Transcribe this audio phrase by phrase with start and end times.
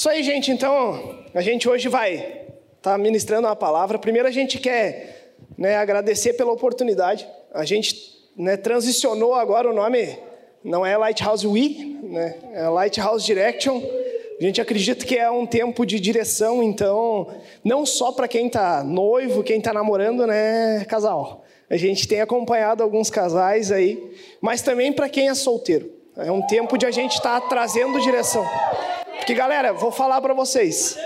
[0.00, 0.50] Isso aí, gente.
[0.50, 3.98] Então, a gente hoje vai estar tá ministrando uma palavra.
[3.98, 7.28] Primeiro, a gente quer né, agradecer pela oportunidade.
[7.52, 7.94] A gente
[8.34, 10.18] né, transicionou agora o nome,
[10.64, 13.82] não é Lighthouse We, né, é Lighthouse Direction.
[14.40, 17.28] A gente acredita que é um tempo de direção, então,
[17.62, 21.44] não só para quem está noivo, quem está namorando, né, casal.
[21.68, 25.92] A gente tem acompanhado alguns casais aí, mas também para quem é solteiro.
[26.16, 28.46] É um tempo de a gente estar tá trazendo direção.
[29.30, 30.98] Porque, galera, vou falar para vocês.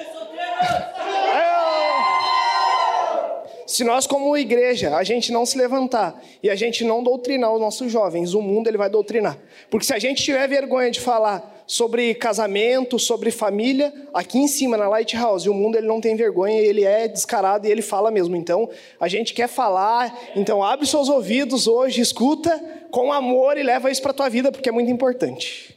[3.67, 7.61] Se nós, como igreja, a gente não se levantar e a gente não doutrinar os
[7.61, 9.37] nossos jovens, o mundo ele vai doutrinar.
[9.69, 14.79] Porque se a gente tiver vergonha de falar sobre casamento, sobre família, aqui em cima
[14.79, 18.35] na Lighthouse, o mundo ele não tem vergonha, ele é descarado e ele fala mesmo.
[18.37, 22.59] Então, a gente quer falar, então abre seus ouvidos hoje, escuta
[22.91, 25.74] com amor e leva isso para tua vida, porque é muito importante.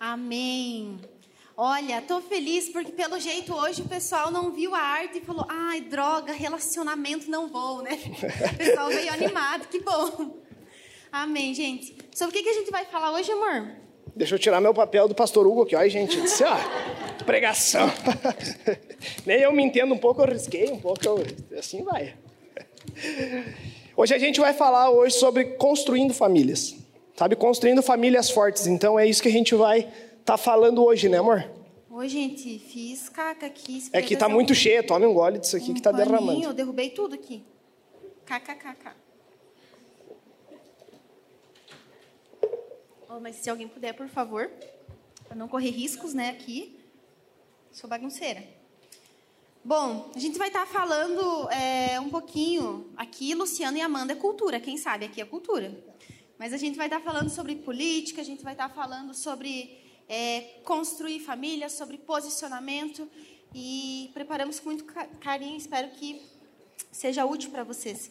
[0.00, 0.98] Amém.
[1.54, 5.44] Olha, tô feliz porque pelo jeito hoje o pessoal não viu a arte e falou:
[5.46, 7.98] "Ai, droga, relacionamento não vou", né?
[8.54, 10.38] O pessoal veio animado, que bom.
[11.12, 11.94] Amém, gente.
[12.14, 13.72] Sobre o que a gente vai falar hoje, amor?
[14.16, 15.76] Deixa eu tirar meu papel do pastor Hugo aqui.
[15.76, 16.56] Ai, gente, disse, ó,
[17.26, 17.90] pregação.
[19.26, 21.22] Nem eu me entendo um pouco, eu risquei um pouco, eu,
[21.58, 22.14] assim vai.
[23.94, 26.79] Hoje a gente vai falar hoje sobre construindo famílias.
[27.20, 28.66] Sabe, construindo famílias fortes.
[28.66, 29.92] Então é isso que a gente vai
[30.24, 31.46] tá falando hoje, né, amor?
[31.90, 33.90] Oi, gente, fiz caca aqui.
[33.92, 36.42] É que tá muito cheio, tome um gole disso aqui um que tá paninho, derramando.
[36.42, 37.44] Eu derrubei tudo aqui.
[38.24, 38.92] KKKK.
[43.10, 44.50] Oh, mas se alguém puder, por favor,
[45.28, 46.80] para não correr riscos, né, aqui.
[47.70, 48.42] Sou bagunceira.
[49.62, 54.16] Bom, a gente vai estar tá falando é, um pouquinho aqui, Luciano e Amanda, é
[54.16, 54.58] cultura.
[54.58, 55.89] Quem sabe aqui é cultura.
[56.40, 59.78] Mas a gente vai estar falando sobre política, a gente vai estar falando sobre
[60.08, 63.06] é, construir família, sobre posicionamento
[63.54, 64.86] e preparamos com muito
[65.20, 65.58] carinho.
[65.58, 66.22] Espero que
[66.90, 68.10] seja útil para vocês.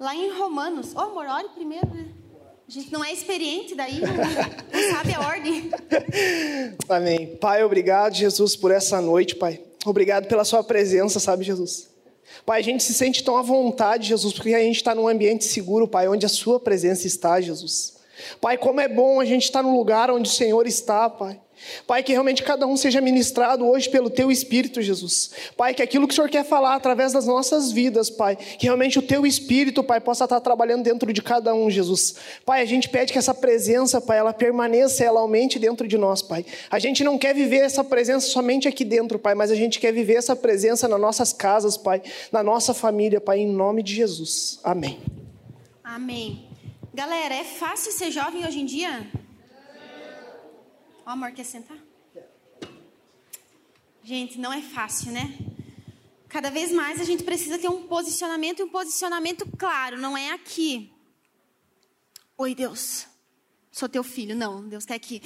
[0.00, 2.08] Lá em Romanos, oh, amor, ore primeiro, né?
[2.66, 5.70] A gente não é experiente daí, não sabe a ordem.
[6.88, 7.36] Amém.
[7.36, 9.62] Pai, obrigado, Jesus, por essa noite, Pai.
[9.84, 11.91] Obrigado pela sua presença, sabe, Jesus?
[12.44, 15.44] Pai, a gente se sente tão à vontade, Jesus, porque a gente está num ambiente
[15.44, 17.94] seguro, Pai, onde a sua presença está, Jesus.
[18.40, 21.40] Pai, como é bom a gente estar no lugar onde o Senhor está, Pai.
[21.86, 25.30] Pai, que realmente cada um seja ministrado hoje pelo Teu Espírito, Jesus.
[25.56, 28.98] Pai, que aquilo que o Senhor quer falar através das nossas vidas, Pai, que realmente
[28.98, 32.14] o Teu Espírito, Pai, possa estar trabalhando dentro de cada um, Jesus.
[32.44, 36.22] Pai, a gente pede que essa presença, Pai, ela permaneça, ela aumente dentro de nós,
[36.22, 36.44] Pai.
[36.70, 39.92] A gente não quer viver essa presença somente aqui dentro, Pai, mas a gente quer
[39.92, 44.58] viver essa presença nas nossas casas, Pai, na nossa família, Pai, em nome de Jesus.
[44.62, 45.00] Amém.
[45.82, 46.46] Amém.
[46.94, 49.06] Galera, é fácil ser jovem hoje em dia?
[51.04, 51.76] Oh, amor, quer sentar?
[54.04, 55.36] Gente, não é fácil, né?
[56.28, 60.30] Cada vez mais a gente precisa ter um posicionamento e um posicionamento claro, não é
[60.30, 60.92] aqui.
[62.38, 63.06] Oi, Deus,
[63.72, 64.36] sou teu filho.
[64.36, 65.20] Não, Deus quer que.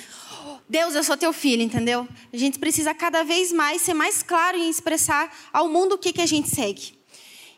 [0.67, 2.09] Deus, eu sou teu filho, entendeu?
[2.33, 6.11] A gente precisa cada vez mais ser mais claro em expressar ao mundo o que,
[6.11, 6.99] que a gente segue.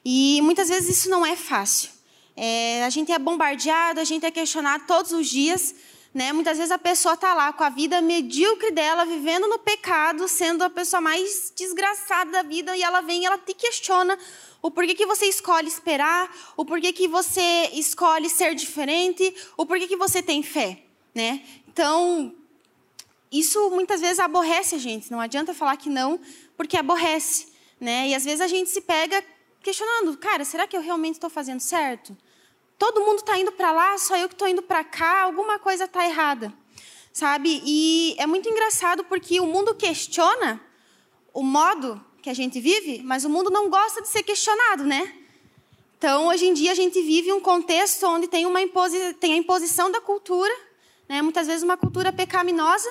[0.04, 1.90] E muitas vezes isso não é fácil.
[2.36, 5.74] É, a gente é bombardeado, a gente é questionado todos os dias.
[6.14, 6.32] Né?
[6.32, 10.64] Muitas vezes a pessoa está lá com a vida medíocre dela, vivendo no pecado, sendo
[10.64, 14.18] a pessoa mais desgraçada da vida, e ela vem e ela te questiona
[14.62, 19.86] o porquê que você escolhe esperar, o porquê que você escolhe ser diferente, o porquê
[19.86, 20.82] que você tem fé.
[21.14, 21.42] Né?
[21.68, 22.34] Então,
[23.30, 25.10] isso muitas vezes aborrece a gente.
[25.10, 26.18] Não adianta falar que não,
[26.56, 27.48] porque aborrece.
[27.80, 28.08] Né?
[28.08, 29.22] E às vezes a gente se pega
[29.62, 32.16] questionando, cara, será que eu realmente estou fazendo certo?
[32.78, 35.84] Todo mundo está indo para lá, só eu que estou indo para cá, alguma coisa
[35.84, 36.52] está errada.
[37.12, 37.60] Sabe?
[37.64, 40.60] E é muito engraçado porque o mundo questiona
[41.34, 45.12] o modo que a gente vive, mas o mundo não gosta de ser questionado, né?
[45.98, 49.36] Então, hoje em dia, a gente vive um contexto onde tem, uma imposi tem a
[49.36, 50.54] imposição da cultura,
[51.08, 51.20] né?
[51.22, 52.88] muitas vezes uma cultura pecaminosa,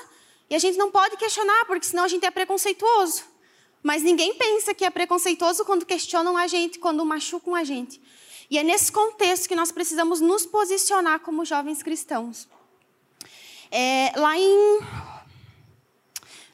[0.49, 3.23] e a gente não pode questionar, porque senão a gente é preconceituoso.
[3.81, 8.01] Mas ninguém pensa que é preconceituoso quando questionam a gente, quando machucam a gente.
[8.49, 12.47] E é nesse contexto que nós precisamos nos posicionar como jovens cristãos.
[13.69, 14.79] É, lá, em,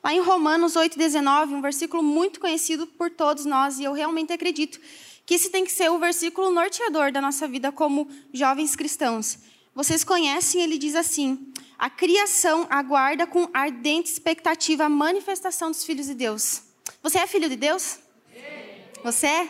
[0.04, 4.80] lá em Romanos 8,19, um versículo muito conhecido por todos nós, e eu realmente acredito
[5.25, 9.38] que esse tem que ser o versículo norteador da nossa vida como jovens cristãos.
[9.75, 16.07] Vocês conhecem, ele diz assim: A criação aguarda com ardente expectativa a manifestação dos filhos
[16.07, 16.63] de Deus.
[17.01, 18.00] Você é filho de Deus?
[19.04, 19.50] Você é?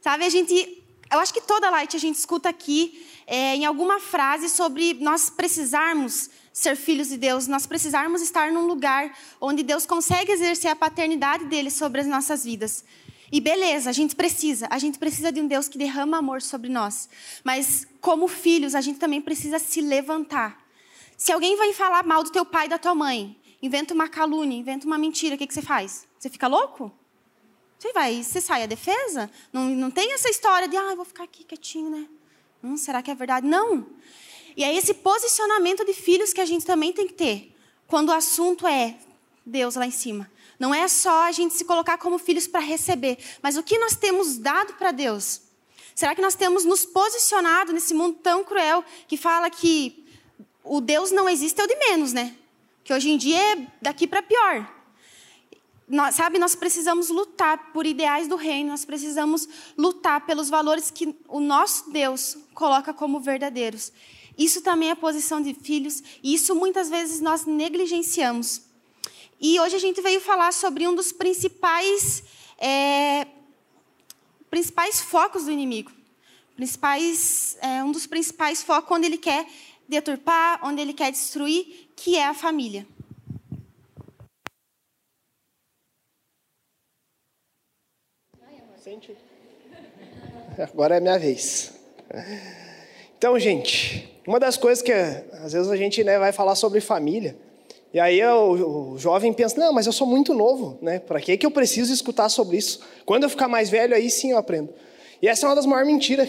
[0.00, 0.83] Sabe, a gente
[1.14, 5.30] eu acho que toda Light a gente escuta aqui é, em alguma frase sobre nós
[5.30, 10.76] precisarmos ser filhos de Deus, nós precisarmos estar num lugar onde Deus consegue exercer a
[10.76, 12.84] paternidade dele sobre as nossas vidas.
[13.30, 16.68] E beleza, a gente precisa, a gente precisa de um Deus que derrama amor sobre
[16.68, 17.08] nós.
[17.42, 20.64] Mas como filhos, a gente também precisa se levantar.
[21.16, 24.56] Se alguém vai falar mal do teu pai e da tua mãe, inventa uma calúnia,
[24.56, 26.06] inventa uma mentira, o que, que você faz?
[26.18, 26.92] Você fica louco?
[27.78, 29.30] Você vai, você sai à defesa?
[29.52, 32.06] Não, não tem essa história de, ah, vou ficar aqui quietinho, né?
[32.62, 33.46] Hum, será que é verdade?
[33.46, 33.86] Não.
[34.56, 37.54] E é esse posicionamento de filhos que a gente também tem que ter.
[37.86, 38.96] Quando o assunto é
[39.44, 40.30] Deus lá em cima.
[40.58, 43.96] Não é só a gente se colocar como filhos para receber, mas o que nós
[43.96, 45.42] temos dado para Deus?
[45.94, 50.04] Será que nós temos nos posicionado nesse mundo tão cruel que fala que
[50.62, 52.34] o Deus não existe é o de menos, né?
[52.82, 54.73] Que hoje em dia é daqui para pior.
[55.86, 59.46] Nós, sabe, nós precisamos lutar por ideais do reino, nós precisamos
[59.76, 63.92] lutar pelos valores que o nosso Deus coloca como verdadeiros.
[64.36, 68.62] Isso também é posição de filhos, e isso muitas vezes nós negligenciamos.
[69.40, 72.22] E hoje a gente veio falar sobre um dos principais,
[72.58, 73.26] é,
[74.48, 75.92] principais focos do inimigo.
[76.56, 79.46] Principais, é, um dos principais focos onde ele quer
[79.86, 82.86] deturpar, onde ele quer destruir, que é a família.
[90.58, 91.72] Agora é minha vez.
[93.16, 97.34] Então, gente, uma das coisas que às vezes a gente né, vai falar sobre família,
[97.94, 100.98] e aí o, o, jovem pensa, não, mas eu sou muito novo, né?
[100.98, 102.80] Para que, que eu preciso escutar sobre isso?
[103.06, 104.68] Quando eu ficar mais velho, aí sim eu aprendo.
[105.22, 106.28] E essa é uma das maiores mentiras.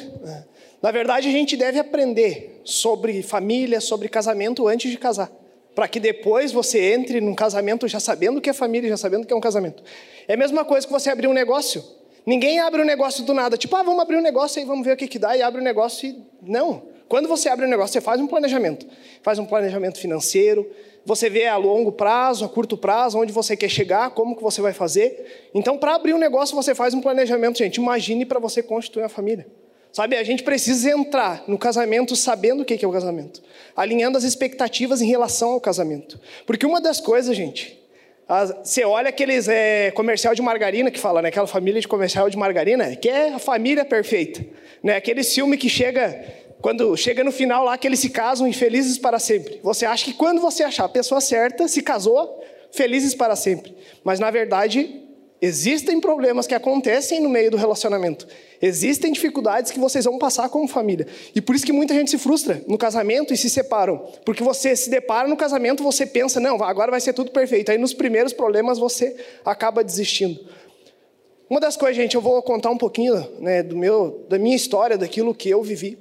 [0.82, 5.30] Na verdade, a gente deve aprender sobre família, sobre casamento antes de casar.
[5.76, 9.24] Para que depois você entre num casamento já sabendo o que é família, já sabendo
[9.24, 9.84] o que é um casamento.
[10.26, 11.84] É a mesma coisa que você abrir um negócio.
[12.26, 14.94] Ninguém abre um negócio do nada, tipo, ah, vamos abrir um negócio aí, vamos ver
[14.94, 16.24] o que, que dá, e abre um negócio e.
[16.42, 16.84] Não.
[17.08, 18.88] Quando você abre um negócio, você faz um planejamento.
[19.22, 20.68] Faz um planejamento financeiro,
[21.06, 24.60] você vê a longo prazo, a curto prazo, onde você quer chegar, como que você
[24.60, 25.50] vai fazer.
[25.54, 27.76] Então, para abrir um negócio, você faz um planejamento, gente.
[27.76, 29.46] Imagine para você constituir a família.
[29.92, 33.42] Sabe, a gente precisa entrar no casamento sabendo o que é o casamento,
[33.74, 36.20] alinhando as expectativas em relação ao casamento.
[36.46, 37.80] Porque uma das coisas, gente,
[38.64, 41.30] você olha aqueles é, comercial de margarina que fala, né?
[41.30, 44.44] Aquela família de comercial de margarina, que é a família perfeita,
[44.82, 44.96] né?
[44.96, 46.24] Aquele filme que chega
[46.60, 49.60] quando chega no final lá que eles se casam infelizes para sempre.
[49.62, 53.76] Você acha que quando você achar a pessoa certa, se casou, felizes para sempre.
[54.04, 55.05] Mas na verdade,
[55.46, 58.28] existem problemas que acontecem no meio do relacionamento.
[58.62, 61.08] Existem dificuldades que vocês vão passar como família.
[61.36, 63.98] E por isso que muita gente se frustra no casamento e se separam.
[64.26, 67.72] Porque você se depara no casamento, você pensa, não, agora vai ser tudo perfeito.
[67.72, 70.40] Aí nos primeiros problemas você acaba desistindo.
[71.48, 74.98] Uma das coisas, gente, eu vou contar um pouquinho né, do meu, da minha história,
[74.98, 76.00] daquilo que eu vivi.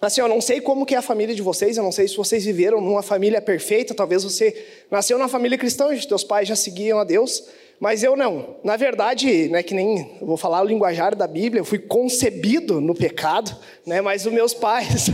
[0.00, 2.16] Assim, eu não sei como que é a família de vocês, eu não sei se
[2.16, 6.56] vocês viveram numa família perfeita, talvez você nasceu numa família cristã, onde teus pais já
[6.56, 7.44] seguiam a Deus,
[7.84, 8.56] mas eu não.
[8.64, 12.94] Na verdade, né, que nem vou falar o linguajar da Bíblia, eu fui concebido no
[12.94, 13.54] pecado,
[13.84, 15.08] né, mas os meus pais.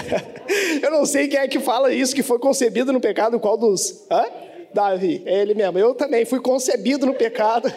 [0.82, 4.06] eu não sei quem é que fala isso, que foi concebido no pecado, qual dos.
[4.10, 4.24] Hã?
[4.72, 5.78] Davi, é ele mesmo.
[5.78, 7.70] Eu também fui concebido no pecado.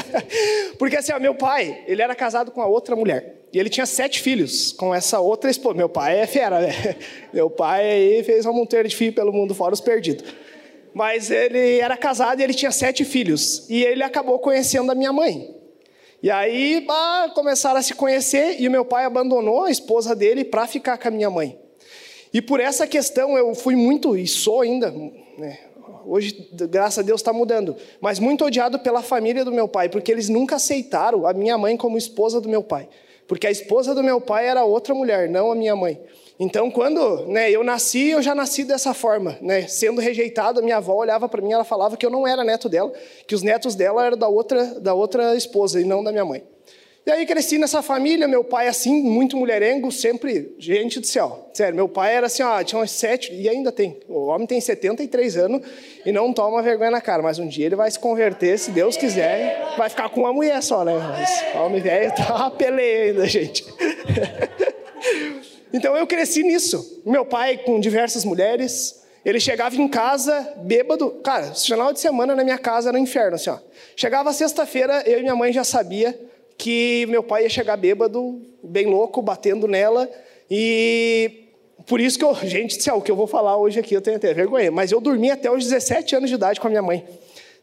[0.78, 3.46] Porque assim, ó, meu pai, ele era casado com a outra mulher.
[3.50, 5.74] E ele tinha sete filhos com essa outra esposa.
[5.74, 6.96] Meu pai é fera, né?
[7.32, 10.22] Meu pai aí fez uma monteira de filho pelo mundo fora os perdidos.
[10.96, 13.68] Mas ele era casado e ele tinha sete filhos.
[13.68, 15.54] E ele acabou conhecendo a minha mãe.
[16.22, 20.42] E aí bah, começaram a se conhecer e o meu pai abandonou a esposa dele
[20.42, 21.58] para ficar com a minha mãe.
[22.32, 24.90] E por essa questão eu fui muito, e sou ainda,
[25.36, 25.58] né?
[26.06, 30.10] hoje, graças a Deus, está mudando, mas muito odiado pela família do meu pai, porque
[30.10, 32.88] eles nunca aceitaram a minha mãe como esposa do meu pai
[33.26, 36.00] porque a esposa do meu pai era outra mulher, não a minha mãe.
[36.38, 40.62] Então, quando né, eu nasci, eu já nasci dessa forma, né, sendo rejeitado.
[40.62, 42.92] Minha avó olhava para mim, ela falava que eu não era neto dela,
[43.26, 46.44] que os netos dela eram da outra, da outra esposa e não da minha mãe.
[47.06, 51.48] E aí cresci nessa família, meu pai assim, muito mulherengo, sempre gente do céu.
[51.54, 54.00] Sério, meu pai era assim, ó, tinha uns sete, e ainda tem.
[54.08, 55.62] O homem tem 73 anos
[56.04, 58.96] e não toma vergonha na cara, mas um dia ele vai se converter, se Deus
[58.96, 60.94] quiser, vai ficar com uma mulher só, né?
[60.98, 63.64] Mas homem velho tá peleia ainda, gente.
[65.76, 67.02] então eu cresci nisso.
[67.04, 71.10] Meu pai com diversas mulheres, ele chegava em casa bêbado.
[71.22, 73.58] Cara, final de semana na minha casa era um inferno, assim, ó.
[73.94, 76.18] Chegava sexta-feira, eu e minha mãe já sabia
[76.56, 80.08] que meu pai ia chegar bêbado, bem louco, batendo nela.
[80.50, 81.44] E
[81.86, 84.00] por isso que eu, gente do céu, o que eu vou falar hoje aqui, eu
[84.00, 86.82] tenho até vergonha, mas eu dormi até os 17 anos de idade com a minha
[86.82, 87.04] mãe.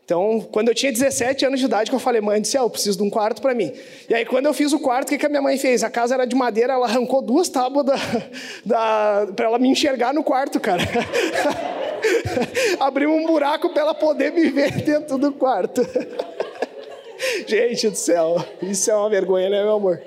[0.05, 2.69] Então, quando eu tinha 17 anos de idade, que eu falei, mãe do céu, eu
[2.69, 3.71] preciso de um quarto para mim.
[4.09, 5.81] E aí, quando eu fiz o quarto, o que, que a minha mãe fez?
[5.81, 7.95] A casa era de madeira, ela arrancou duas tábuas da,
[8.65, 10.83] da, para ela me enxergar no quarto, cara.
[12.81, 15.81] Abriu um buraco para ela poder me ver dentro do quarto.
[17.47, 20.01] Gente do céu, isso é uma vergonha, né, meu amor?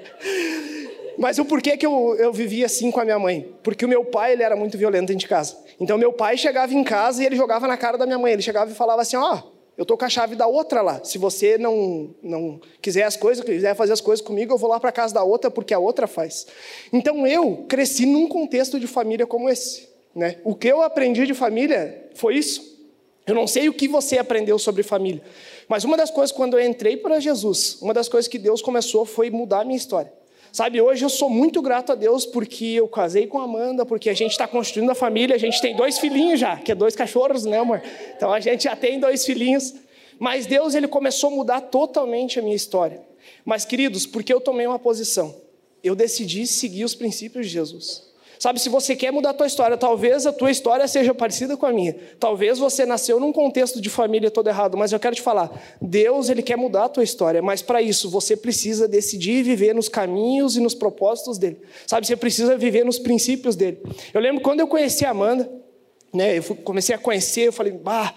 [1.17, 3.51] Mas o porquê que eu, eu vivia assim com a minha mãe?
[3.63, 5.57] Porque o meu pai, ele era muito violento dentro de casa.
[5.81, 8.35] Então, meu pai chegava em casa e ele jogava na cara da minha mãe.
[8.35, 9.37] Ele chegava e falava assim, ó...
[9.37, 11.05] Oh, eu estou com a chave da outra lá.
[11.05, 14.81] Se você não, não quiser as coisas, quiser fazer as coisas comigo, eu vou lá
[14.81, 16.47] para casa da outra porque a outra faz.
[16.93, 19.89] Então eu cresci num contexto de família como esse.
[20.15, 20.39] Né?
[20.45, 22.75] O que eu aprendi de família foi isso.
[23.27, 25.21] Eu não sei o que você aprendeu sobre família,
[25.69, 29.05] mas uma das coisas quando eu entrei para Jesus, uma das coisas que Deus começou
[29.05, 30.13] foi mudar a minha história.
[30.57, 34.09] Sabe, hoje eu sou muito grato a Deus porque eu casei com a Amanda, porque
[34.09, 36.97] a gente está construindo a família, a gente tem dois filhinhos já, que é dois
[36.97, 37.83] cachorros, né, amor?
[38.17, 39.75] Então a gente já tem dois filhinhos.
[40.19, 43.03] Mas Deus, ele começou a mudar totalmente a minha história.
[43.45, 45.35] Mas, queridos, porque eu tomei uma posição,
[45.85, 48.05] eu decidi seguir os princípios de Jesus.
[48.39, 51.67] Sabe, se você quer mudar a tua história, talvez a tua história seja parecida com
[51.67, 51.97] a minha.
[52.21, 55.51] Talvez você nasceu num contexto de família todo errado, mas eu quero te falar,
[55.81, 59.89] Deus, ele quer mudar a tua história, mas para isso você precisa decidir viver nos
[59.89, 61.61] caminhos e nos propósitos dele.
[61.87, 63.81] Sabe, você precisa viver nos princípios dele.
[64.13, 65.51] Eu lembro quando eu conheci a Amanda,
[66.13, 68.15] né, eu comecei a conhecer, eu falei, bah,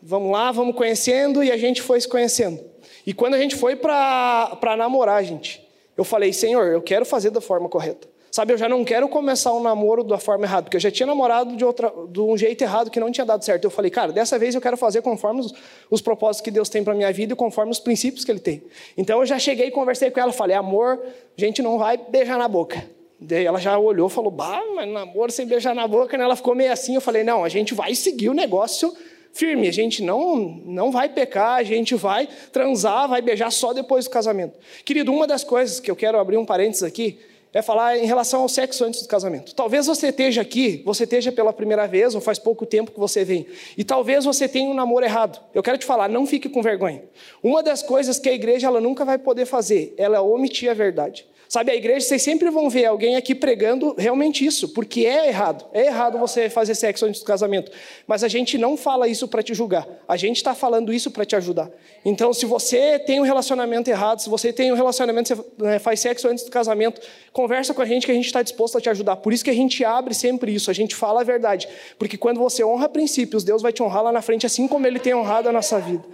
[0.00, 2.60] vamos lá, vamos conhecendo, e a gente foi se conhecendo.
[3.06, 7.40] E quando a gente foi para namorar, gente, eu falei, Senhor, eu quero fazer da
[7.40, 8.08] forma correta.
[8.30, 11.06] Sabe, eu já não quero começar um namoro da forma errada, porque eu já tinha
[11.06, 13.64] namorado de, outra, de um jeito errado que não tinha dado certo.
[13.64, 15.54] Eu falei, cara, dessa vez eu quero fazer conforme os,
[15.90, 18.62] os propósitos que Deus tem para minha vida e conforme os princípios que Ele tem.
[18.96, 21.00] Então eu já cheguei e conversei com ela, falei, amor,
[21.36, 22.84] a gente não vai beijar na boca.
[23.20, 26.24] Daí ela já olhou falou, bah, mas namoro sem beijar na boca, né?
[26.24, 28.94] Ela ficou meio assim, eu falei, não, a gente vai seguir o negócio
[29.32, 34.04] firme, a gente não, não vai pecar, a gente vai transar, vai beijar só depois
[34.04, 34.58] do casamento.
[34.84, 37.18] Querido, uma das coisas que eu quero abrir um parênteses aqui,
[37.52, 39.54] é falar em relação ao sexo antes do casamento.
[39.54, 43.24] Talvez você esteja aqui, você esteja pela primeira vez, ou faz pouco tempo que você
[43.24, 45.40] vem, e talvez você tenha um namoro errado.
[45.54, 47.04] Eu quero te falar, não fique com vergonha.
[47.42, 50.74] Uma das coisas que a igreja ela nunca vai poder fazer, ela é omitir a
[50.74, 51.26] verdade.
[51.48, 55.64] Sabe, a igreja, vocês sempre vão ver alguém aqui pregando realmente isso, porque é errado.
[55.72, 57.72] É errado você fazer sexo antes do casamento.
[58.06, 59.88] Mas a gente não fala isso para te julgar.
[60.06, 61.70] A gente está falando isso para te ajudar.
[62.04, 66.00] Então, se você tem um relacionamento errado, se você tem um relacionamento, você né, faz
[66.00, 67.00] sexo antes do casamento,
[67.32, 69.16] conversa com a gente que a gente está disposto a te ajudar.
[69.16, 71.66] Por isso que a gente abre sempre isso, a gente fala a verdade.
[71.98, 74.98] Porque quando você honra princípios, Deus vai te honrar lá na frente, assim como Ele
[74.98, 76.04] tem honrado a nossa vida.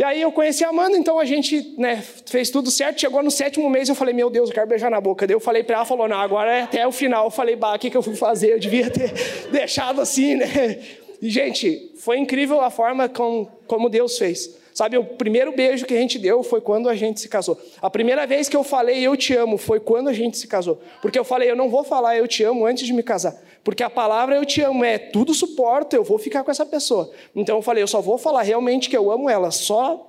[0.00, 2.98] E aí eu conheci a Amanda, então a gente né, fez tudo certo.
[2.98, 5.26] Chegou no sétimo mês, eu falei, meu Deus, eu quero beijar na boca.
[5.26, 7.26] Daí eu falei para ela, falou, não, agora é até o final.
[7.26, 8.54] Eu falei, bah, o que, que eu fui fazer?
[8.54, 9.12] Eu devia ter
[9.52, 10.78] deixado assim, né?
[11.20, 14.58] E, gente, foi incrível a forma com, como Deus fez.
[14.72, 17.60] Sabe, o primeiro beijo que a gente deu foi quando a gente se casou.
[17.82, 20.80] A primeira vez que eu falei eu te amo foi quando a gente se casou.
[21.02, 23.36] Porque eu falei, eu não vou falar eu te amo antes de me casar.
[23.62, 27.10] Porque a palavra eu te amo é tudo suporto, eu vou ficar com essa pessoa.
[27.34, 30.06] Então eu falei, eu só vou falar realmente que eu amo ela, só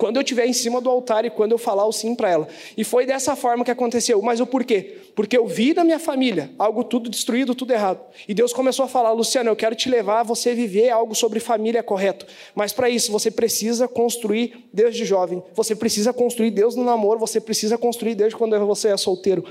[0.00, 2.48] quando eu estiver em cima do altar e quando eu falar o sim para ela.
[2.74, 4.22] E foi dessa forma que aconteceu.
[4.22, 4.96] Mas o porquê?
[5.14, 8.00] Porque eu vi na minha família algo tudo destruído, tudo errado.
[8.26, 11.38] E Deus começou a falar: Luciano, eu quero te levar a você viver algo sobre
[11.38, 12.26] família correto.
[12.54, 15.42] Mas para isso você precisa construir Deus de jovem.
[15.52, 17.18] Você precisa construir Deus no namoro.
[17.18, 19.44] Você precisa construir Deus quando você é solteiro.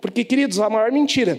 [0.00, 1.38] Porque, queridos, a maior mentira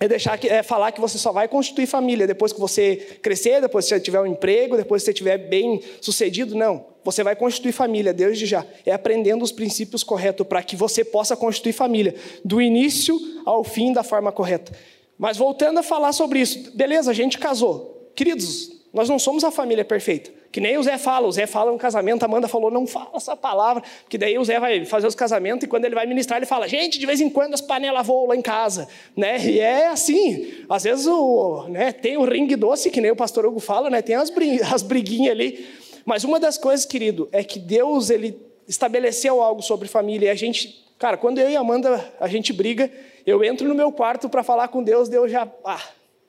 [0.00, 3.60] é deixar que, é falar que você só vai constituir família depois que você crescer,
[3.60, 6.54] depois que você tiver um emprego, depois que você estiver bem sucedido.
[6.54, 6.86] Não.
[7.04, 8.66] Você vai constituir família desde já.
[8.84, 13.92] É aprendendo os princípios corretos para que você possa constituir família, do início ao fim
[13.92, 14.72] da forma correta.
[15.16, 18.10] Mas voltando a falar sobre isso, beleza, a gente casou.
[18.16, 20.30] Queridos, nós não somos a família perfeita.
[20.54, 23.10] Que nem o Zé fala, o Zé fala no casamento, a Amanda falou, não fala
[23.16, 26.36] essa palavra, que daí o Zé vai fazer os casamentos e quando ele vai ministrar,
[26.36, 29.36] ele fala, gente, de vez em quando as panelas voam lá em casa, né?
[29.44, 33.44] E é assim, às vezes o, né, tem o ringue doce, que nem o pastor
[33.44, 34.00] Hugo fala, né?
[34.00, 34.32] Tem as,
[34.72, 35.66] as briguinhas ali,
[36.04, 40.36] mas uma das coisas, querido, é que Deus, ele estabeleceu algo sobre família e a
[40.36, 42.88] gente, cara, quando eu e a Amanda, a gente briga,
[43.26, 45.82] eu entro no meu quarto para falar com Deus, Deus já, ah,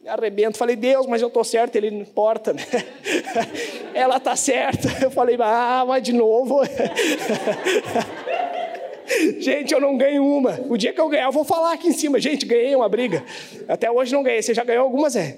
[0.08, 0.58] arrebento.
[0.58, 2.54] Falei, Deus, mas eu estou certo, ele não importa.
[2.54, 2.64] Né?
[3.96, 4.90] Ela está certa.
[5.02, 6.62] Eu falei, ah, mas de novo.
[9.40, 10.60] gente, eu não ganho uma.
[10.68, 12.20] O dia que eu ganhar, eu vou falar aqui em cima.
[12.20, 13.24] Gente, ganhei uma briga.
[13.70, 14.42] Até hoje não ganhei.
[14.42, 15.38] Você já ganhou alguma, Zé?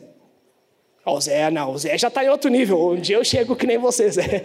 [1.05, 1.71] O Zé, não.
[1.71, 2.89] O Zé já está em outro nível.
[2.89, 4.43] Um dia eu chego que nem você, Zé.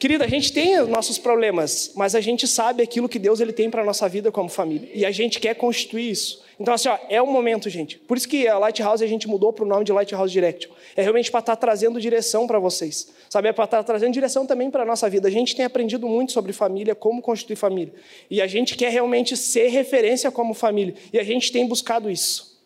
[0.00, 3.68] Querida, a gente tem nossos problemas, mas a gente sabe aquilo que Deus ele tem
[3.68, 4.88] para a nossa vida como família.
[4.94, 6.42] E a gente quer constituir isso.
[6.58, 7.98] Então, assim, ó, é o momento, gente.
[7.98, 10.70] Por isso que a Lighthouse a gente mudou para o nome de Lighthouse Direct.
[10.96, 13.12] É realmente para estar tá trazendo direção para vocês.
[13.28, 13.48] Sabe?
[13.48, 15.28] É para estar tá trazendo direção também para a nossa vida.
[15.28, 17.92] A gente tem aprendido muito sobre família, como constituir família.
[18.30, 20.94] E a gente quer realmente ser referência como família.
[21.12, 22.58] E a gente tem buscado isso.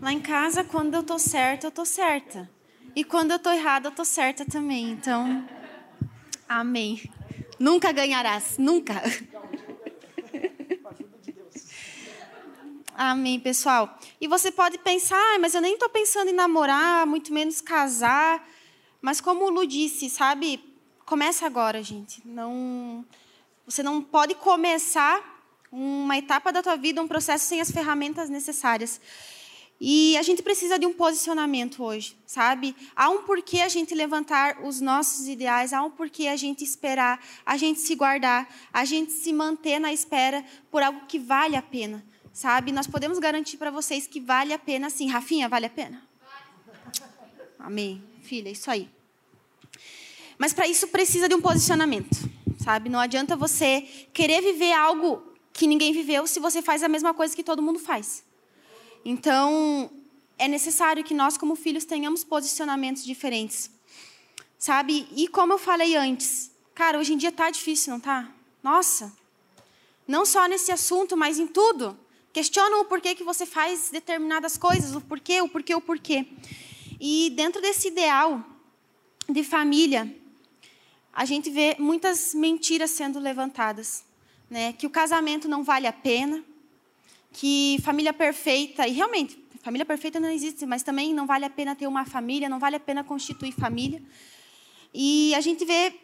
[0.00, 2.48] Lá em casa, quando eu tô certa, eu tô certa.
[2.98, 4.90] E quando eu tô errada, eu tô certa também.
[4.90, 5.48] Então,
[6.48, 7.08] amém.
[7.56, 9.00] Nunca ganharás, nunca.
[12.92, 13.96] Amém, pessoal.
[14.20, 18.44] E você pode pensar, ah, mas eu nem estou pensando em namorar, muito menos casar.
[19.00, 20.58] Mas como o Lu disse, sabe?
[21.06, 22.20] Começa agora, gente.
[22.26, 23.06] Não,
[23.64, 25.22] você não pode começar
[25.70, 29.00] uma etapa da tua vida, um processo sem as ferramentas necessárias.
[29.80, 32.74] E a gente precisa de um posicionamento hoje, sabe?
[32.96, 37.24] Há um porquê a gente levantar os nossos ideais, há um porquê a gente esperar,
[37.46, 41.62] a gente se guardar, a gente se manter na espera por algo que vale a
[41.62, 42.72] pena, sabe?
[42.72, 45.08] Nós podemos garantir para vocês que vale a pena sim.
[45.08, 46.02] Rafinha, vale a pena?
[47.56, 48.02] Amém.
[48.22, 48.88] Filha, isso aí.
[50.36, 52.16] Mas para isso precisa de um posicionamento,
[52.62, 52.88] sabe?
[52.88, 53.82] Não adianta você
[54.12, 57.78] querer viver algo que ninguém viveu se você faz a mesma coisa que todo mundo
[57.78, 58.26] faz.
[59.10, 59.90] Então,
[60.38, 63.70] é necessário que nós, como filhos, tenhamos posicionamentos diferentes.
[64.58, 65.08] Sabe?
[65.16, 68.30] E como eu falei antes, cara, hoje em dia tá difícil, não tá?
[68.62, 69.10] Nossa.
[70.06, 71.98] Não só nesse assunto, mas em tudo.
[72.34, 76.26] Questiona o porquê que você faz determinadas coisas, o porquê, o porquê, o porquê.
[77.00, 78.44] E dentro desse ideal
[79.26, 80.14] de família,
[81.14, 84.04] a gente vê muitas mentiras sendo levantadas,
[84.50, 84.74] né?
[84.74, 86.44] Que o casamento não vale a pena,
[87.32, 91.76] que família perfeita, e realmente, família perfeita não existe, mas também não vale a pena
[91.76, 94.02] ter uma família, não vale a pena constituir família.
[94.92, 95.94] E a gente vê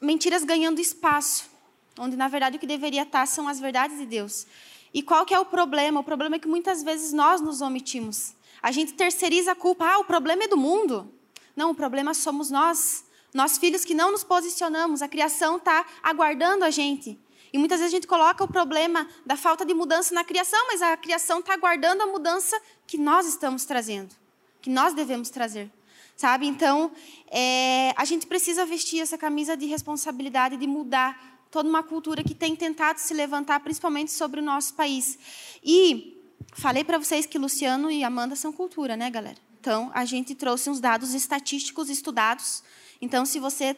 [0.00, 1.50] mentiras ganhando espaço,
[1.98, 4.46] onde na verdade o que deveria estar são as verdades de Deus.
[4.92, 6.00] E qual que é o problema?
[6.00, 8.34] O problema é que muitas vezes nós nos omitimos.
[8.62, 9.84] A gente terceiriza a culpa.
[9.84, 11.12] Ah, o problema é do mundo.
[11.56, 13.04] Não, o problema somos nós.
[13.34, 15.02] Nós, filhos que não nos posicionamos.
[15.02, 17.18] A criação está aguardando a gente.
[17.54, 20.82] E muitas vezes a gente coloca o problema da falta de mudança na criação, mas
[20.82, 24.12] a criação está aguardando a mudança que nós estamos trazendo,
[24.60, 25.70] que nós devemos trazer.
[26.16, 26.48] Sabe?
[26.48, 26.90] Então,
[27.30, 32.34] é, a gente precisa vestir essa camisa de responsabilidade de mudar toda uma cultura que
[32.34, 35.16] tem tentado se levantar, principalmente sobre o nosso país.
[35.62, 36.20] E
[36.54, 39.38] falei para vocês que Luciano e Amanda são cultura, né, galera?
[39.60, 42.64] Então, a gente trouxe uns dados estatísticos estudados.
[43.00, 43.76] Então, se você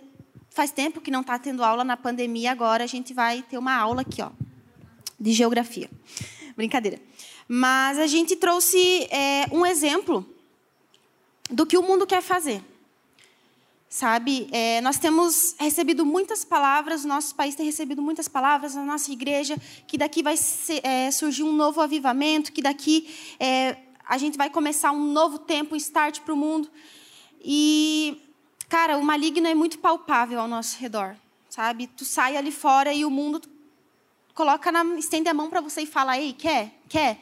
[0.56, 3.76] Faz tempo que não está tendo aula na pandemia, agora a gente vai ter uma
[3.76, 4.30] aula aqui, ó,
[5.20, 5.90] de geografia.
[6.56, 6.98] Brincadeira.
[7.46, 10.24] Mas a gente trouxe é, um exemplo
[11.50, 12.64] do que o mundo quer fazer.
[13.86, 18.82] Sabe, é, nós temos recebido muitas palavras, o nosso país tem recebido muitas palavras na
[18.82, 23.76] nossa igreja, que daqui vai ser, é, surgir um novo avivamento, que daqui é,
[24.08, 26.70] a gente vai começar um novo tempo, um start para o mundo.
[27.44, 28.22] E
[28.68, 31.16] Cara, o maligno é muito palpável ao nosso redor,
[31.48, 31.86] sabe?
[31.86, 33.40] Tu sai ali fora e o mundo
[34.34, 37.18] coloca na, estende a mão para você e fala, ei, quer, quer,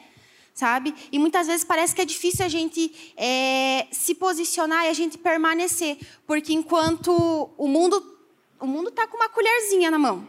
[0.53, 0.93] sabe?
[1.11, 5.17] E muitas vezes parece que é difícil a gente é, se posicionar e a gente
[5.17, 8.13] permanecer, porque enquanto o mundo
[8.59, 10.27] o mundo está com uma colherzinha na mão,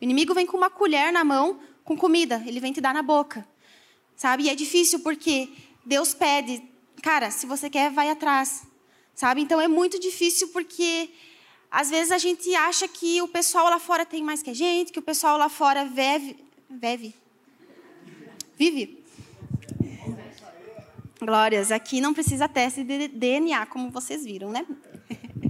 [0.00, 3.02] o inimigo vem com uma colher na mão com comida, ele vem te dar na
[3.02, 3.46] boca,
[4.16, 4.44] sabe?
[4.44, 5.48] E é difícil porque
[5.84, 6.62] Deus pede,
[7.02, 8.67] cara, se você quer, vai atrás,
[9.18, 9.40] sabe?
[9.40, 11.10] Então é muito difícil porque
[11.68, 14.92] às vezes a gente acha que o pessoal lá fora tem mais que a gente,
[14.92, 16.36] que o pessoal lá fora vive,
[16.70, 17.12] vive,
[18.56, 19.04] vive.
[21.20, 24.64] Glórias, aqui não precisa teste de DNA, como vocês viram, né?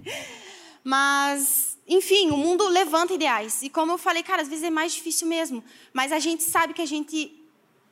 [0.83, 3.63] Mas, enfim, o mundo levanta ideais.
[3.63, 5.63] E como eu falei, cara, às vezes é mais difícil mesmo.
[5.93, 7.39] Mas a gente sabe que a gente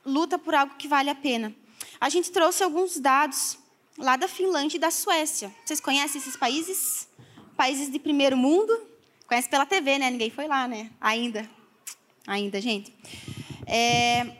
[0.03, 1.53] luta por algo que vale a pena.
[2.01, 3.59] A gente trouxe alguns dados
[3.97, 5.53] lá da Finlândia e da Suécia.
[5.65, 7.07] Vocês conhecem esses países?
[7.55, 8.79] Países de primeiro mundo?
[9.25, 10.09] Conhece pela TV, né?
[10.09, 10.91] Ninguém foi lá, né?
[11.01, 11.49] Ainda.
[12.25, 12.93] Ainda, gente.
[13.65, 14.35] É...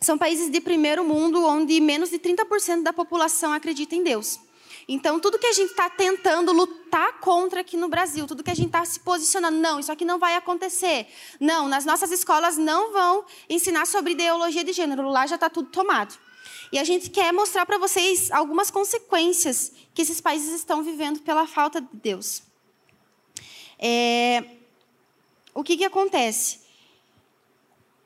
[0.00, 4.40] São países de primeiro mundo onde menos de 30% da população acredita em Deus.
[4.88, 8.54] Então, tudo que a gente está tentando lutar contra aqui no Brasil, tudo que a
[8.54, 11.06] gente está se posicionando, não, isso aqui não vai acontecer.
[11.38, 15.68] Não, nas nossas escolas não vão ensinar sobre ideologia de gênero, lá já está tudo
[15.68, 16.18] tomado.
[16.72, 21.46] E a gente quer mostrar para vocês algumas consequências que esses países estão vivendo pela
[21.46, 22.42] falta de Deus.
[23.78, 24.44] É,
[25.52, 26.60] o que, que acontece?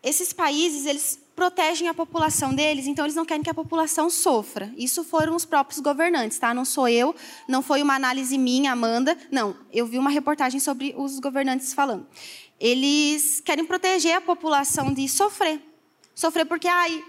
[0.02, 4.72] Esses países, eles protegem a população deles, então eles não querem que a população sofra.
[4.76, 6.54] Isso foram os próprios governantes, tá?
[6.54, 7.14] Não sou eu,
[7.48, 9.16] não foi uma análise minha, Amanda.
[9.30, 12.06] Não, eu vi uma reportagem sobre os governantes falando.
[12.60, 15.60] Eles querem proteger a população de sofrer.
[16.14, 17.04] Sofrer porque, ai,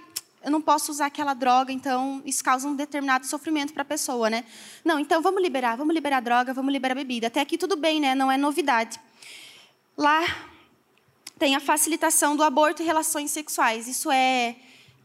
[0.45, 4.29] eu não posso usar aquela droga, então isso causa um determinado sofrimento para a pessoa,
[4.29, 4.45] né?
[4.83, 7.25] Não, então vamos liberar, vamos liberar droga, vamos liberar bebida.
[7.25, 8.13] Até aqui tudo bem, né?
[8.13, 8.99] Não é novidade.
[9.97, 10.23] Lá
[11.39, 13.87] tem a facilitação do aborto e relações sexuais.
[13.87, 14.55] Isso é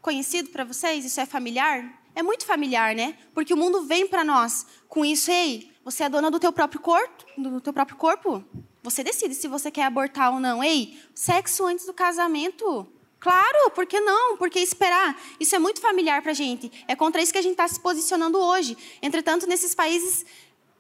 [0.03, 1.07] conhecido para vocês?
[1.07, 1.91] Isso é familiar?
[2.15, 3.17] É muito familiar, né?
[3.33, 5.31] Porque o mundo vem para nós com isso.
[5.31, 8.45] Ei, você é dona do teu próprio corpo, do teu próprio corpo.
[8.83, 10.63] Você decide se você quer abortar ou não.
[10.63, 12.87] Ei, sexo antes do casamento.
[13.21, 14.39] Claro, por que não?
[14.39, 15.21] Por que esperar?
[15.39, 16.73] Isso é muito familiar para a gente.
[16.89, 18.77] É contra isso que a gente está se posicionando hoje.
[19.03, 20.25] Entretanto, nesses países,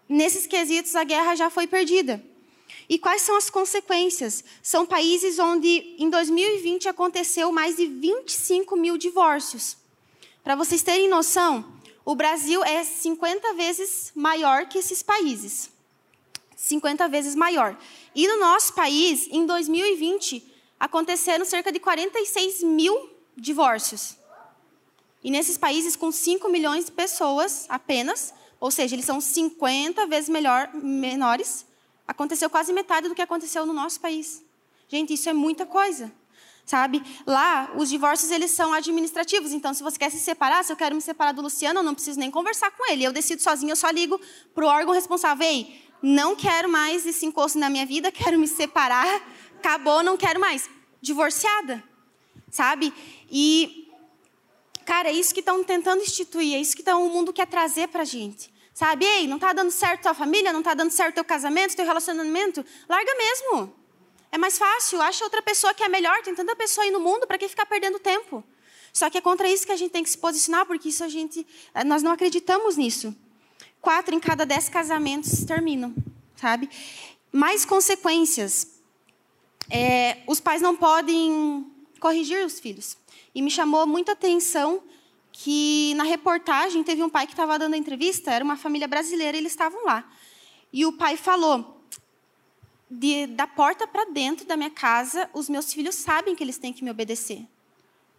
[0.09, 2.24] nesses quesitos, a guerra já foi perdida.
[2.88, 4.42] E quais são as consequências?
[4.62, 9.76] São países onde, em 2020, aconteceu mais de 25 mil divórcios.
[10.42, 11.64] Para vocês terem noção,
[12.07, 15.70] o Brasil é 50 vezes maior que esses países.
[16.57, 17.79] 50 vezes maior.
[18.14, 20.49] E no nosso país, em 2020,
[20.80, 24.16] aconteceram cerca de 46 mil divórcios.
[25.22, 30.30] E nesses países com 5 milhões de pessoas apenas, ou seja, eles são 50 vezes
[30.30, 31.66] melhor, menores,
[32.10, 34.42] Aconteceu quase metade do que aconteceu no nosso país.
[34.88, 36.10] Gente, isso é muita coisa.
[36.66, 37.00] Sabe?
[37.24, 39.52] Lá, os divórcios eles são administrativos.
[39.52, 41.94] Então, se você quer se separar, se eu quero me separar do Luciano, eu não
[41.94, 43.04] preciso nem conversar com ele.
[43.04, 44.20] Eu decido sozinho, eu só ligo
[44.52, 45.46] para o órgão responsável.
[45.46, 49.22] Ei, não quero mais esse encosto na minha vida, quero me separar,
[49.61, 50.68] acabou, não quero mais.
[51.01, 51.83] Divorciada.
[52.51, 52.92] Sabe?
[53.31, 53.88] E,
[54.85, 57.88] cara, é isso que estão tentando instituir, é isso que tão, o mundo quer trazer
[57.88, 58.53] para gente.
[58.75, 59.05] Sabe?
[59.05, 62.64] Ei, não está dando certo tua família, não está dando certo teu casamento, teu relacionamento?
[62.88, 63.75] Larga mesmo.
[64.33, 67.27] É mais fácil, acha outra pessoa que é melhor, tem tanta pessoa aí no mundo,
[67.27, 68.42] para que ficar perdendo tempo?
[68.92, 71.09] Só que é contra isso que a gente tem que se posicionar, porque isso a
[71.09, 73.14] gente, eh, nós não acreditamos nisso.
[73.81, 75.94] Quatro em cada dez casamentos terminam,
[76.37, 76.68] sabe?
[77.33, 78.79] Mais consequências.
[79.68, 81.66] É, os pais não podem
[81.99, 82.96] corrigir os filhos.
[83.35, 84.83] E me chamou muita atenção
[85.33, 89.37] que na reportagem teve um pai que estava dando a entrevista, era uma família brasileira,
[89.37, 90.09] eles estavam lá.
[90.73, 91.81] E o pai falou:
[92.90, 96.73] de, da porta para dentro da minha casa, os meus filhos sabem que eles têm
[96.73, 97.46] que me obedecer.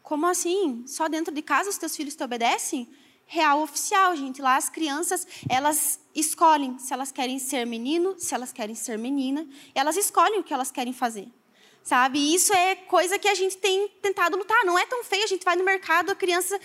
[0.02, 0.84] Como assim?
[0.88, 2.88] Só dentro de casa os teus filhos te obedecem?
[3.34, 4.42] Real oficial, gente.
[4.42, 9.48] Lá as crianças, elas escolhem se elas querem ser menino, se elas querem ser menina.
[9.74, 11.30] Elas escolhem o que elas querem fazer.
[11.82, 12.20] Sabe?
[12.20, 14.66] E isso é coisa que a gente tem tentado lutar.
[14.66, 15.24] Não é tão feio.
[15.24, 16.60] A gente vai no mercado, a criança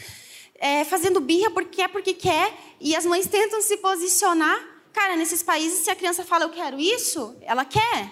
[0.57, 4.59] é, fazendo birra porque é porque quer, e as mães tentam se posicionar.
[4.93, 8.11] Cara, nesses países, se a criança fala eu quero isso, ela quer.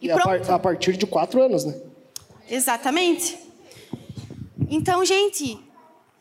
[0.00, 1.80] E, e a, a partir de quatro anos, né?
[2.50, 3.38] Exatamente.
[4.68, 5.56] Então, gente,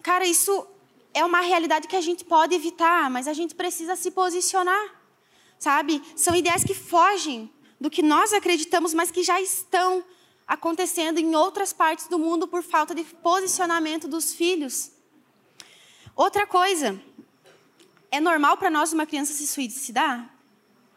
[0.04, 0.68] cara, isso
[1.14, 4.96] é uma realidade que a gente pode evitar, mas a gente precisa se posicionar,
[5.60, 6.02] sabe?
[6.16, 10.04] São ideias que fogem do que nós acreditamos, mas que já estão
[10.48, 14.92] acontecendo em outras partes do mundo por falta de posicionamento dos filhos.
[16.16, 17.02] Outra coisa,
[18.12, 20.30] é normal para nós uma criança se suicidar?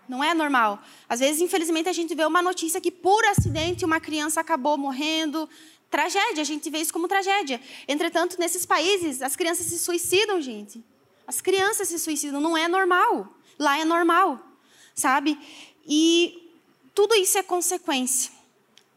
[0.09, 0.83] Não é normal.
[1.09, 5.49] Às vezes, infelizmente, a gente vê uma notícia que, por acidente, uma criança acabou morrendo.
[5.95, 7.61] Tragédia, a gente vê isso como tragédia.
[7.87, 10.83] Entretanto, nesses países, as crianças se suicidam, gente.
[11.25, 13.33] As crianças se suicidam, não é normal.
[13.57, 14.45] Lá é normal,
[14.93, 15.39] sabe?
[15.87, 16.51] E
[16.93, 18.33] tudo isso é consequência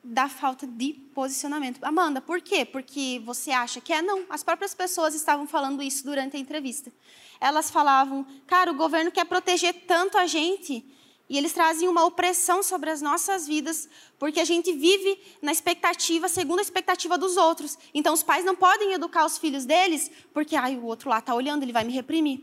[0.04, 1.84] da falta de posicionamento.
[1.84, 2.66] Amanda, por quê?
[2.66, 4.02] Porque você acha que é?
[4.02, 6.92] Não, as próprias pessoas estavam falando isso durante a entrevista.
[7.40, 10.84] Elas falavam, cara, o governo quer proteger tanto a gente
[11.30, 16.30] e eles trazem uma opressão sobre as nossas vidas, porque a gente vive na expectativa,
[16.30, 17.78] segundo a expectativa dos outros.
[17.94, 21.36] Então, os pais não podem educar os filhos deles, porque ai, o outro lá está
[21.36, 22.42] olhando, ele vai me reprimir.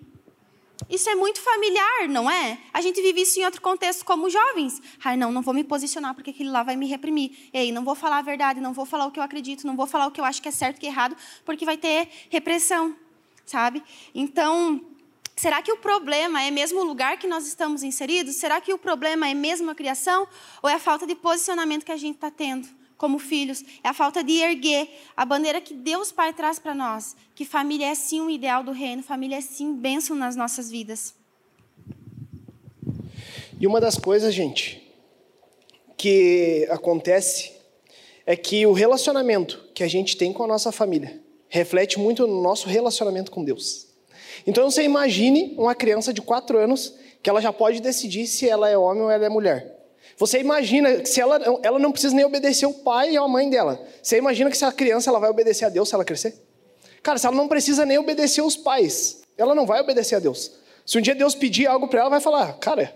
[0.90, 2.58] Isso é muito familiar, não é?
[2.72, 4.82] A gente vive isso em outro contexto como jovens.
[5.02, 7.48] Ai, não, não vou me posicionar porque aquele lá vai me reprimir.
[7.52, 9.86] Ei, não vou falar a verdade, não vou falar o que eu acredito, não vou
[9.86, 12.94] falar o que eu acho que é certo e é errado, porque vai ter repressão,
[13.46, 13.82] sabe?
[14.14, 14.84] Então,
[15.36, 18.36] será que o problema é mesmo o lugar que nós estamos inseridos?
[18.36, 20.26] Será que o problema é mesmo a criação
[20.62, 22.68] ou é a falta de posicionamento que a gente está tendo?
[22.96, 27.16] como filhos, é a falta de erguer a bandeira que Deus Pai traz para nós,
[27.34, 31.14] que família é sim um ideal do reino, família é sim bênção nas nossas vidas.
[33.60, 34.90] E uma das coisas, gente,
[35.96, 37.52] que acontece
[38.26, 42.42] é que o relacionamento que a gente tem com a nossa família reflete muito no
[42.42, 43.93] nosso relacionamento com Deus.
[44.46, 48.68] Então você imagine uma criança de 4 anos que ela já pode decidir se ela
[48.68, 49.74] é homem ou ela é mulher.
[50.16, 53.50] Você imagina que se ela, ela não precisa nem obedecer o pai e a mãe
[53.50, 53.80] dela.
[54.02, 56.34] Você imagina que se a criança ela vai obedecer a Deus se ela crescer?
[57.02, 60.52] Cara, se ela não precisa nem obedecer os pais, ela não vai obedecer a Deus.
[60.86, 62.94] Se um dia Deus pedir algo para ela, vai falar: Cara,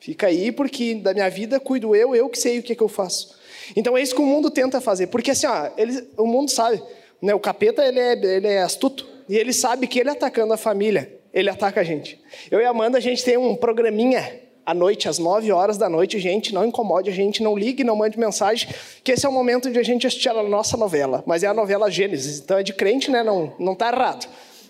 [0.00, 2.88] fica aí porque da minha vida cuido eu, eu que sei o que, que eu
[2.88, 3.36] faço.
[3.76, 6.82] Então é isso que o mundo tenta fazer, porque assim, ó, ele, o mundo sabe,
[7.20, 10.58] né, o capeta ele é, ele é astuto e ele sabe que ele atacando a
[10.58, 12.20] família, ele ataca a gente.
[12.50, 15.88] Eu e a Amanda a gente tem um programinha à noite, às 9 horas da
[15.88, 18.68] noite, gente, não incomode a gente, não ligue, não mande mensagem,
[19.02, 21.24] que esse é o momento de a gente assistir a nossa novela.
[21.26, 23.22] Mas é a novela Gênesis, então é de crente, né?
[23.22, 24.28] Não, não tá errado.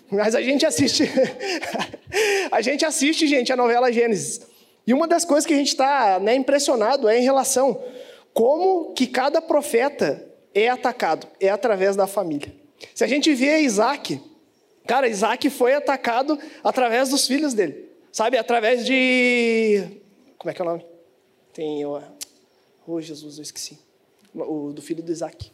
[0.09, 1.11] Mas a gente assiste.
[2.49, 4.47] a gente assiste, gente, a novela Gênesis.
[4.87, 7.83] E uma das coisas que a gente está né, impressionado é em relação
[8.33, 12.55] como que cada profeta é atacado, é através da família.
[12.95, 14.21] Se a gente vê Isaac,
[14.85, 17.89] cara, Isaac foi atacado através dos filhos dele.
[18.11, 20.01] Sabe, através de.
[20.37, 20.85] Como é que é o nome?
[21.53, 21.83] Tem.
[21.85, 23.79] Oh, Jesus, eu esqueci.
[24.35, 25.51] O do filho do Isaac.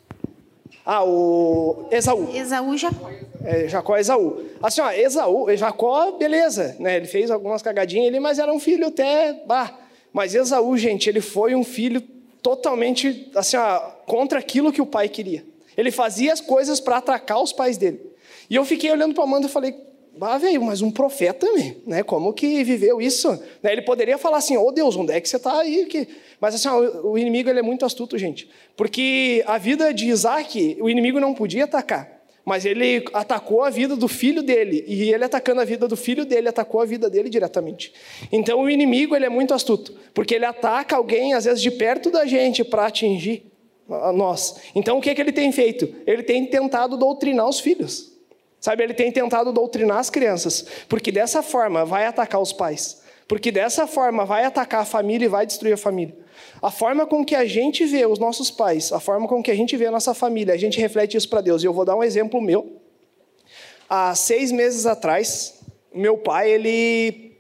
[0.86, 2.30] Ah, o Esaú.
[2.34, 3.10] Esaú Jacó.
[3.44, 4.44] É, Jacó Esaú.
[4.62, 6.98] Assim, ó, Esaú, Jacó, beleza, né?
[6.98, 9.44] Ele fez algumas cagadinhas ali, mas era um filho até.
[9.46, 9.78] Bah.
[10.12, 12.02] Mas Esaú, gente, ele foi um filho
[12.42, 15.46] totalmente, assim, ó, contra aquilo que o pai queria.
[15.78, 18.02] Ele fazia as coisas para atacar os pais dele.
[18.50, 19.76] E eu fiquei olhando para Amanda e falei,
[20.22, 21.48] ah, veio, mas um profeta
[21.86, 22.04] né?
[22.04, 23.32] Como que viveu isso?
[23.62, 23.72] Né?
[23.72, 25.86] Ele poderia falar assim, ô oh, Deus, onde é que você está aí?
[25.86, 26.08] Que...
[26.42, 28.50] Mas assim, o inimigo ele é muito astuto, gente.
[28.76, 32.20] Porque a vida de Isaac, o inimigo não podia atacar.
[32.44, 34.84] Mas ele atacou a vida do filho dele.
[34.88, 37.94] E ele atacando a vida do filho dele, atacou a vida dele diretamente.
[38.32, 39.96] Então o inimigo ele é muito astuto.
[40.14, 43.44] Porque ele ataca alguém, às vezes, de perto da gente para atingir
[44.14, 44.56] nós.
[44.74, 45.94] Então o que, que ele tem feito?
[46.08, 48.09] Ele tem tentado doutrinar os filhos.
[48.60, 53.52] Sabe, ele tem tentado doutrinar as crianças, porque dessa forma vai atacar os pais, porque
[53.52, 56.16] dessa forma vai atacar a família e vai destruir a família.
[56.62, 59.56] A forma com que a gente vê os nossos pais, a forma com que a
[59.56, 61.64] gente vê a nossa família, a gente reflete isso para Deus.
[61.64, 62.82] E eu vou dar um exemplo meu.
[63.90, 65.62] Há seis meses atrás,
[65.94, 67.38] meu pai, ele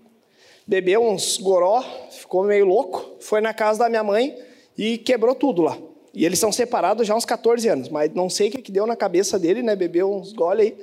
[0.66, 4.38] bebeu uns goró, ficou meio louco, foi na casa da minha mãe
[4.78, 5.78] e quebrou tudo lá.
[6.14, 8.72] E eles são separados já há uns 14 anos, mas não sei o que, que
[8.72, 9.76] deu na cabeça dele, né?
[9.76, 10.78] Bebeu uns gole aí.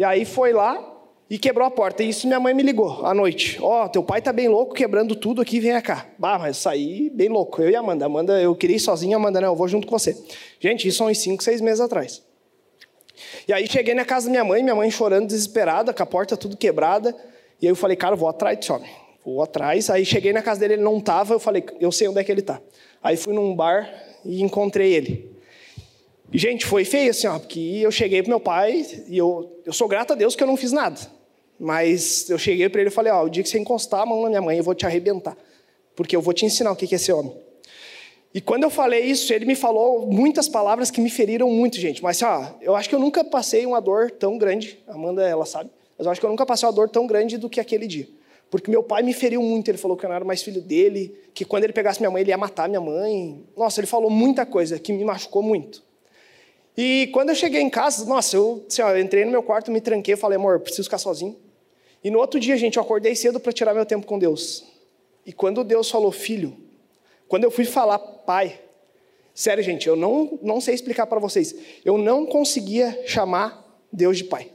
[0.00, 0.82] E aí foi lá
[1.28, 2.02] e quebrou a porta.
[2.02, 3.58] E isso minha mãe me ligou à noite.
[3.60, 6.06] Ó, oh, teu pai tá bem louco, quebrando tudo aqui, vem cá.
[6.18, 7.60] Bah, mas saí bem louco.
[7.60, 8.06] Eu e a Amanda.
[8.06, 10.16] Amanda, eu queria ir sozinha, Amanda, não, eu vou junto com você.
[10.58, 12.22] Gente, isso há uns 5, 6 meses atrás.
[13.46, 16.34] E aí cheguei na casa da minha mãe, minha mãe chorando, desesperada, com a porta
[16.34, 17.14] tudo quebrada.
[17.60, 18.90] E aí eu falei, cara, vou atrás desse homem.
[19.22, 19.90] Vou atrás.
[19.90, 21.34] Aí cheguei na casa dele, ele não tava.
[21.34, 22.58] Eu falei, eu sei onde é que ele tá.
[23.02, 23.86] Aí fui num bar
[24.24, 25.29] e encontrei ele.
[26.32, 29.88] Gente, foi feio assim, ó, porque eu cheguei pro meu pai e eu, eu sou
[29.88, 31.00] grato a Deus que eu não fiz nada.
[31.58, 34.22] Mas eu cheguei para ele e falei, ó, o dia que você encostar a mão
[34.22, 35.36] na minha mãe, eu vou te arrebentar.
[35.96, 37.36] Porque eu vou te ensinar o que é ser homem.
[38.32, 42.00] E quando eu falei isso, ele me falou muitas palavras que me feriram muito, gente.
[42.00, 44.78] Mas, ó, eu acho que eu nunca passei uma dor tão grande.
[44.86, 45.68] Amanda, ela sabe.
[45.98, 48.08] Mas eu acho que eu nunca passei uma dor tão grande do que aquele dia.
[48.48, 49.68] Porque meu pai me feriu muito.
[49.68, 52.22] Ele falou que eu não era mais filho dele, que quando ele pegasse minha mãe,
[52.22, 53.44] ele ia matar minha mãe.
[53.56, 55.89] Nossa, ele falou muita coisa que me machucou muito.
[56.82, 59.70] E quando eu cheguei em casa, nossa, eu, assim, ó, eu entrei no meu quarto,
[59.70, 61.36] me tranquei, falei, amor, preciso ficar sozinho.
[62.02, 64.64] E no outro dia, gente, eu acordei cedo para tirar meu tempo com Deus.
[65.26, 66.56] E quando Deus falou, filho,
[67.28, 68.58] quando eu fui falar, pai,
[69.34, 73.62] sério, gente, eu não, não sei explicar para vocês, eu não conseguia chamar
[73.92, 74.50] Deus de pai.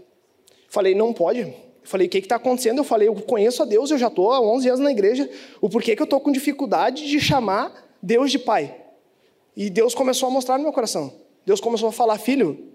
[0.67, 1.53] Falei, não pode.
[1.83, 2.79] Falei, o que está acontecendo?
[2.79, 5.29] Eu falei, eu conheço a Deus, eu já estou há 11 anos na igreja,
[5.61, 8.75] o porquê que eu estou com dificuldade de chamar Deus de pai?
[9.55, 11.24] E Deus começou a mostrar no meu coração.
[11.45, 12.71] Deus começou a falar, filho,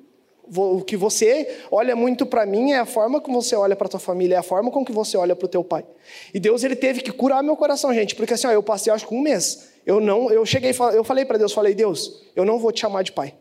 [0.46, 4.00] o que você olha muito para mim é a forma como você olha para tua
[4.00, 5.85] família, é a forma com que você olha para o teu pai.
[6.33, 9.06] E Deus ele teve que curar meu coração, gente, porque assim, ó, eu passei acho
[9.06, 9.70] que um mês.
[9.87, 13.02] Eu não, eu cheguei, eu falei para Deus, falei, Deus, eu não vou te chamar
[13.02, 13.35] de pai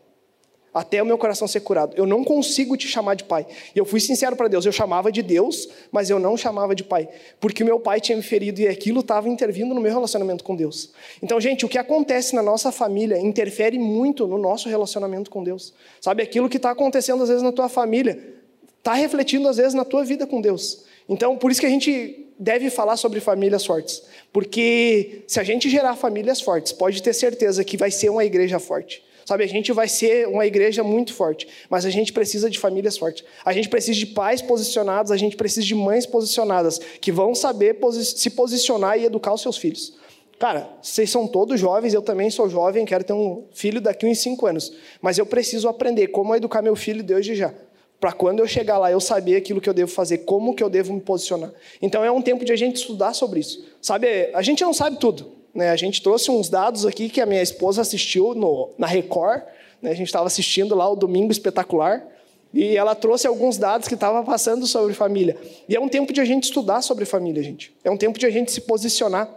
[0.72, 1.94] até o meu coração ser curado.
[1.96, 3.46] Eu não consigo te chamar de pai.
[3.74, 6.84] E eu fui sincero para Deus, eu chamava de Deus, mas eu não chamava de
[6.84, 7.08] pai,
[7.40, 10.92] porque meu pai tinha me ferido e aquilo estava intervindo no meu relacionamento com Deus.
[11.22, 15.74] Então, gente, o que acontece na nossa família interfere muito no nosso relacionamento com Deus.
[16.00, 18.40] Sabe, aquilo que está acontecendo às vezes na tua família,
[18.78, 20.84] está refletindo às vezes na tua vida com Deus.
[21.08, 24.02] Então, por isso que a gente deve falar sobre famílias fortes,
[24.32, 28.58] porque se a gente gerar famílias fortes, pode ter certeza que vai ser uma igreja
[28.58, 29.02] forte.
[29.24, 32.98] Sabe, a gente vai ser uma igreja muito forte, mas a gente precisa de famílias
[32.98, 33.24] fortes.
[33.44, 37.74] A gente precisa de pais posicionados, a gente precisa de mães posicionadas, que vão saber
[37.74, 39.94] posi se posicionar e educar os seus filhos.
[40.40, 44.20] Cara, vocês são todos jovens, eu também sou jovem, quero ter um filho daqui uns
[44.20, 44.72] cinco anos.
[45.02, 47.52] Mas eu preciso aprender como educar meu filho desde já.
[48.00, 50.70] Para quando eu chegar lá, eu saber aquilo que eu devo fazer, como que eu
[50.70, 51.52] devo me posicionar.
[51.82, 53.62] Então é um tempo de a gente estudar sobre isso.
[53.82, 55.39] Sabe, a gente não sabe tudo.
[55.54, 55.70] Né?
[55.70, 59.42] A gente trouxe uns dados aqui que a minha esposa assistiu no, na Record.
[59.82, 59.90] Né?
[59.90, 62.06] A gente estava assistindo lá o Domingo Espetacular.
[62.52, 65.36] E ela trouxe alguns dados que estava passando sobre família.
[65.68, 67.72] E é um tempo de a gente estudar sobre família, gente.
[67.84, 69.28] É um tempo de a gente se posicionar.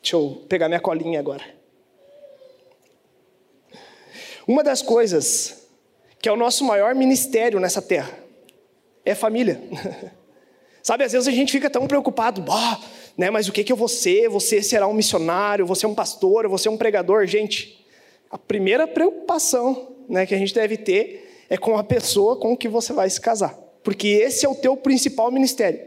[0.00, 1.44] Deixa eu pegar minha colinha agora.
[4.46, 5.68] Uma das coisas
[6.20, 8.12] que é o nosso maior ministério nessa terra
[9.04, 9.60] é família.
[10.82, 12.80] Sabe, às vezes a gente fica tão preocupado, bah,
[13.20, 14.30] né, mas o que, que eu vou ser?
[14.30, 17.26] Você será um missionário, você é um pastor, você é um pregador?
[17.26, 17.84] Gente,
[18.30, 22.66] a primeira preocupação né, que a gente deve ter é com a pessoa com que
[22.66, 23.54] você vai se casar.
[23.84, 25.80] Porque esse é o teu principal ministério.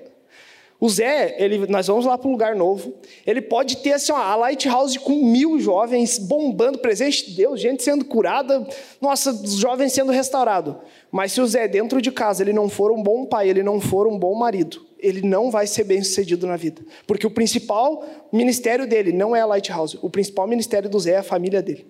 [0.79, 2.93] O Zé, ele, nós vamos lá para um lugar novo.
[3.25, 7.81] Ele pode ter assim, ó, a Lighthouse com mil jovens bombando, presente de Deus, gente
[7.81, 8.63] sendo curada,
[9.01, 10.75] nossa, os jovens sendo restaurados.
[11.11, 13.81] Mas se o Zé, dentro de casa, ele não for um bom pai, ele não
[13.81, 16.81] for um bom marido, ele não vai ser bem sucedido na vida.
[17.05, 19.99] Porque o principal ministério dele não é a Lighthouse.
[20.01, 21.85] O principal ministério do Zé é a família dele.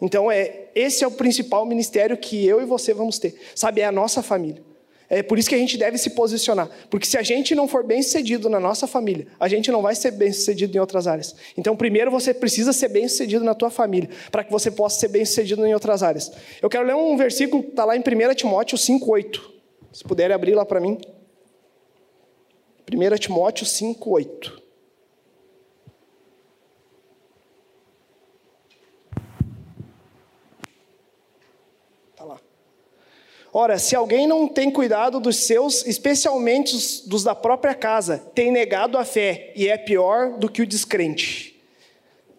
[0.00, 3.34] Então, é, esse é o principal ministério que eu e você vamos ter.
[3.54, 4.62] Sabe, é a nossa família.
[5.10, 6.68] É por isso que a gente deve se posicionar.
[6.90, 9.94] Porque se a gente não for bem sucedido na nossa família, a gente não vai
[9.94, 11.34] ser bem sucedido em outras áreas.
[11.56, 15.08] Então, primeiro você precisa ser bem sucedido na tua família, para que você possa ser
[15.08, 16.30] bem sucedido em outras áreas.
[16.60, 19.40] Eu quero ler um versículo que está lá em 1 Timóteo 5,8.
[19.92, 20.98] Se puderem abrir lá para mim.
[22.90, 24.68] 1 Timóteo 5,8.
[33.52, 38.98] Ora, se alguém não tem cuidado dos seus, especialmente dos da própria casa, tem negado
[38.98, 41.60] a fé e é pior do que o descrente.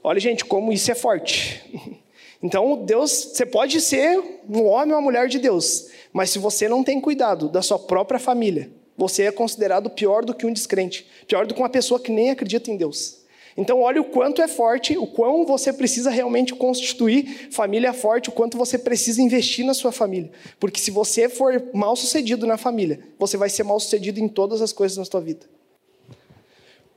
[0.03, 1.99] Olha, gente, como isso é forte.
[2.41, 4.17] Então, Deus, você pode ser
[4.49, 7.77] um homem ou uma mulher de Deus, mas se você não tem cuidado da sua
[7.77, 11.99] própria família, você é considerado pior do que um descrente, pior do que uma pessoa
[12.01, 13.17] que nem acredita em Deus.
[13.55, 18.31] Então, olha o quanto é forte, o quão você precisa realmente constituir família forte, o
[18.31, 20.31] quanto você precisa investir na sua família.
[20.59, 24.61] Porque se você for mal sucedido na família, você vai ser mal sucedido em todas
[24.61, 25.45] as coisas na sua vida.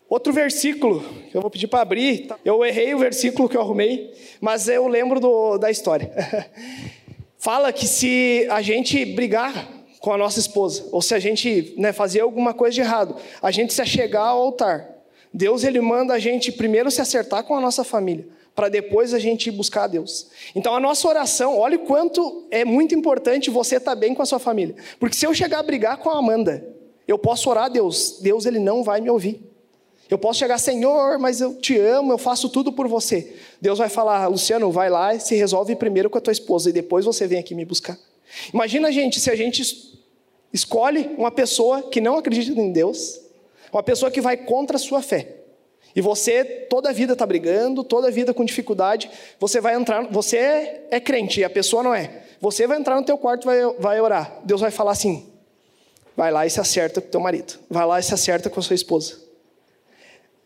[0.09, 2.39] Outro versículo, eu vou pedir para abrir, tá?
[2.45, 6.13] eu errei o versículo que eu arrumei, mas eu lembro do, da história.
[7.39, 11.95] Fala que se a gente brigar com a nossa esposa, ou se a gente né,
[11.95, 14.93] fazer alguma coisa de errado, a gente se achegar ao altar
[15.33, 19.19] Deus ele manda a gente primeiro se acertar com a nossa família, para depois a
[19.19, 20.29] gente ir buscar a Deus.
[20.55, 24.27] Então a nossa oração, olha quanto é muito importante você estar tá bem com a
[24.27, 24.75] sua família.
[25.01, 26.67] Porque se eu chegar a brigar com a Amanda,
[27.09, 29.41] eu posso orar a Deus, Deus ele não vai me ouvir.
[30.11, 33.35] Eu posso chegar, Senhor, mas eu te amo, eu faço tudo por você.
[33.59, 36.73] Deus vai falar, Luciano, vai lá e se resolve primeiro com a tua esposa e
[36.73, 37.97] depois você vem aqui me buscar.
[38.53, 39.63] Imagina, gente, se a gente
[40.53, 43.21] escolhe uma pessoa que não acredita em Deus,
[43.73, 45.37] uma pessoa que vai contra a sua fé.
[45.95, 50.07] E você toda a vida está brigando, toda a vida com dificuldade, você vai entrar,
[50.11, 52.23] você é, é crente e a pessoa não é.
[52.41, 54.41] Você vai entrar no teu quarto e vai, vai orar.
[54.45, 55.27] Deus vai falar assim:
[56.17, 57.59] vai lá e se acerta com teu marido.
[57.69, 59.21] Vai lá e se acerta com a sua esposa.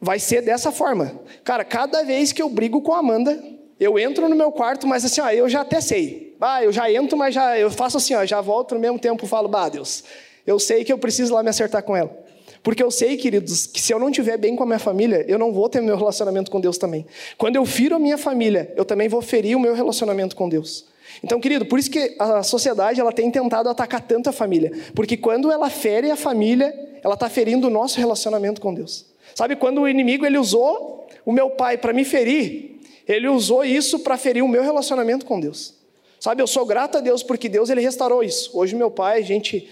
[0.00, 1.18] Vai ser dessa forma.
[1.42, 3.42] Cara, cada vez que eu brigo com a Amanda,
[3.78, 6.25] eu entro no meu quarto, mas assim, ó, eu já até sei.
[6.40, 9.26] Ah, eu já entro, mas já eu faço assim, ó, já volto no mesmo tempo,
[9.26, 10.04] falo, bah, Deus,
[10.46, 12.26] eu sei que eu preciso lá me acertar com ela.
[12.62, 15.38] Porque eu sei, queridos, que se eu não estiver bem com a minha família, eu
[15.38, 17.06] não vou ter meu relacionamento com Deus também.
[17.38, 20.84] Quando eu firo a minha família, eu também vou ferir o meu relacionamento com Deus.
[21.22, 24.72] Então, querido, por isso que a sociedade ela tem tentado atacar tanto a família.
[24.94, 29.06] Porque quando ela fere a família, ela está ferindo o nosso relacionamento com Deus.
[29.34, 34.00] Sabe, quando o inimigo ele usou o meu pai para me ferir, ele usou isso
[34.00, 35.74] para ferir o meu relacionamento com Deus.
[36.18, 38.50] Sabe, eu sou grato a Deus porque Deus ele restaurou isso.
[38.52, 39.68] Hoje meu pai, a gente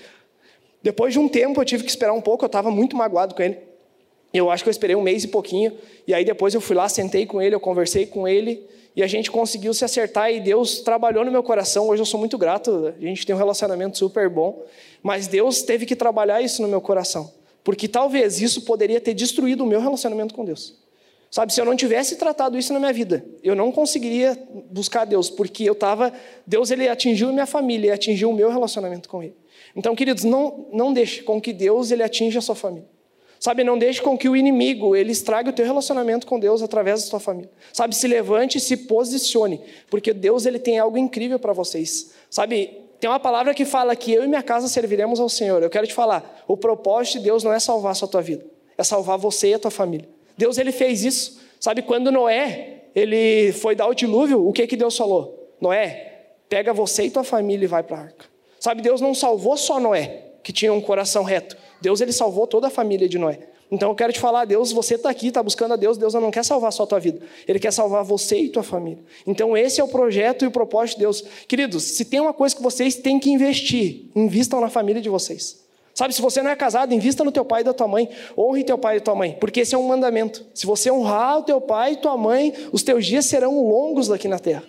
[0.84, 3.42] depois de um tempo, eu tive que esperar um pouco, eu estava muito magoado com
[3.42, 3.56] ele.
[4.34, 5.72] Eu acho que eu esperei um mês e pouquinho,
[6.06, 8.62] e aí depois eu fui lá, sentei com ele, eu conversei com ele,
[8.94, 11.88] e a gente conseguiu se acertar, e Deus trabalhou no meu coração.
[11.88, 14.62] Hoje eu sou muito grato, a gente tem um relacionamento super bom,
[15.02, 19.62] mas Deus teve que trabalhar isso no meu coração, porque talvez isso poderia ter destruído
[19.62, 20.76] o meu relacionamento com Deus.
[21.34, 24.38] Sabe, se eu não tivesse tratado isso na minha vida, eu não conseguiria
[24.70, 26.12] buscar Deus, porque eu estava.
[26.46, 29.34] Deus ele atingiu minha família, e atingiu o meu relacionamento com Ele.
[29.74, 32.88] Então, queridos, não, não deixe com que Deus ele atinja a sua família.
[33.40, 37.02] Sabe, não deixe com que o inimigo ele estrague o teu relacionamento com Deus através
[37.02, 37.50] da sua família.
[37.72, 42.12] Sabe, se levante e se posicione, porque Deus ele tem algo incrível para vocês.
[42.30, 45.64] Sabe, tem uma palavra que fala que eu e minha casa serviremos ao Senhor.
[45.64, 48.46] Eu quero te falar, o propósito de Deus não é salvar só a tua vida,
[48.78, 50.13] é salvar você e a tua família.
[50.36, 51.40] Deus ele fez isso.
[51.60, 55.52] Sabe, quando Noé ele foi dar o dilúvio, o que que Deus falou?
[55.60, 58.26] Noé, pega você e tua família e vai para a arca.
[58.60, 61.56] Sabe, Deus não salvou só Noé, que tinha um coração reto.
[61.80, 63.40] Deus ele salvou toda a família de Noé.
[63.70, 66.30] Então eu quero te falar, Deus, você está aqui, está buscando a Deus, Deus não
[66.30, 69.02] quer salvar só a tua vida, Ele quer salvar você e tua família.
[69.26, 71.24] Então esse é o projeto e o propósito de Deus.
[71.48, 75.63] Queridos, se tem uma coisa que vocês têm que investir, invistam na família de vocês.
[75.94, 78.64] Sabe, se você não é casado, invista no teu pai e da tua mãe, honre
[78.64, 80.44] teu pai e tua mãe, porque esse é um mandamento.
[80.52, 84.26] Se você honrar o teu pai e tua mãe, os teus dias serão longos aqui
[84.26, 84.64] na terra.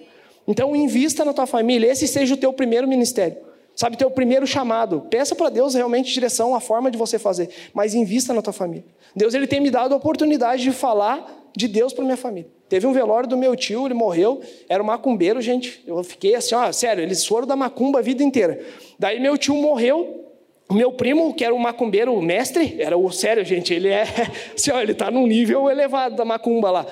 [0.48, 3.38] Então invista na tua família, esse seja o teu primeiro ministério.
[3.76, 5.02] Sabe, teu primeiro chamado.
[5.10, 8.86] Peça para Deus realmente direção, a forma de você fazer, mas invista na tua família.
[9.14, 12.50] Deus ele tem me dado a oportunidade de falar de Deus para minha família.
[12.70, 15.84] Teve um velório do meu tio, ele morreu, era um macumbeiro, gente.
[15.86, 18.64] Eu fiquei assim, ó, sério, eles foram da macumba a vida inteira.
[18.98, 20.25] Daí meu tio morreu,
[20.68, 24.04] o meu primo, que era um macumbeiro mestre, era o sério, gente, ele é,
[24.56, 26.86] assim, ó, ele está num nível elevado da macumba lá.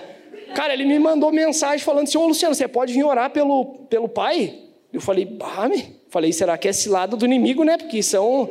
[0.53, 4.07] Cara, ele me mandou mensagem falando assim: Ô Luciano, você pode vir orar pelo, pelo
[4.07, 4.59] pai?
[4.91, 5.69] Eu falei, bah.
[6.09, 7.77] Falei, será que é esse lado do inimigo, né?
[7.77, 8.47] Porque são.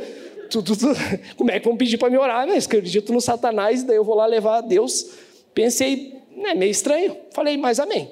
[0.50, 0.76] Tudo,
[1.38, 2.58] como é que vão pedir para me orar, né?
[2.58, 5.12] Acredito no Satanás, daí eu vou lá levar a Deus.
[5.54, 7.16] Pensei, né, meio estranho.
[7.32, 8.10] Falei, mas amém.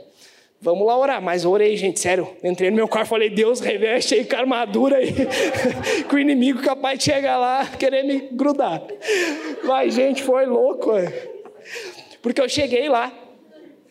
[0.60, 1.22] Vamos lá orar.
[1.22, 2.36] Mas orei, gente, sério.
[2.44, 5.12] Entrei no meu carro falei, Deus, reveste aí com a armadura aí.
[6.08, 8.82] que o inimigo capaz de chegar lá querer me grudar.
[9.64, 10.92] Mas, gente, foi louco.
[10.96, 11.30] É.
[12.20, 13.12] Porque eu cheguei lá.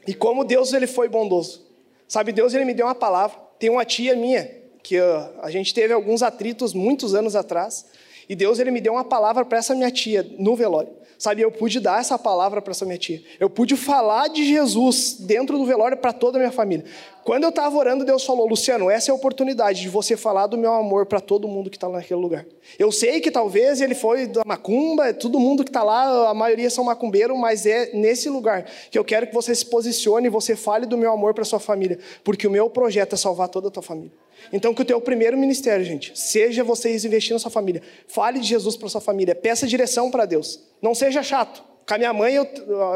[0.08, 1.68] E como Deus ele foi bondoso.
[2.08, 3.38] Sabe, Deus ele me deu uma palavra.
[3.58, 7.86] Tem uma tia minha que uh, a gente teve alguns atritos muitos anos atrás,
[8.30, 11.00] e Deus ele me deu uma palavra para essa minha tia no velório.
[11.20, 13.22] Sabe, eu pude dar essa palavra para essa minha tia.
[13.42, 16.86] Eu pude falar de Jesus dentro do velório para toda a minha família.
[17.26, 20.58] Quando eu estava orando, Deus falou: Luciano, essa é a oportunidade de você falar do
[20.58, 22.46] meu amor para todo mundo que está naquele lugar.
[22.78, 26.70] Eu sei que talvez ele foi da macumba, todo mundo que está lá, a maioria
[26.70, 30.56] são macumbeiro, mas é nesse lugar que eu quero que você se posicione e você
[30.56, 33.72] fale do meu amor para sua família, porque o meu projeto é salvar toda a
[33.72, 34.14] tua família.
[34.52, 37.82] Então, que o teu primeiro ministério, gente, seja vocês investindo na sua família.
[38.08, 39.36] Fale de Jesus para sua família.
[39.36, 40.60] Peça direção para Deus.
[40.82, 41.64] Não seja chato.
[41.88, 42.48] Com a minha mãe, eu,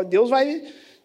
[0.08, 0.50] Deus vai.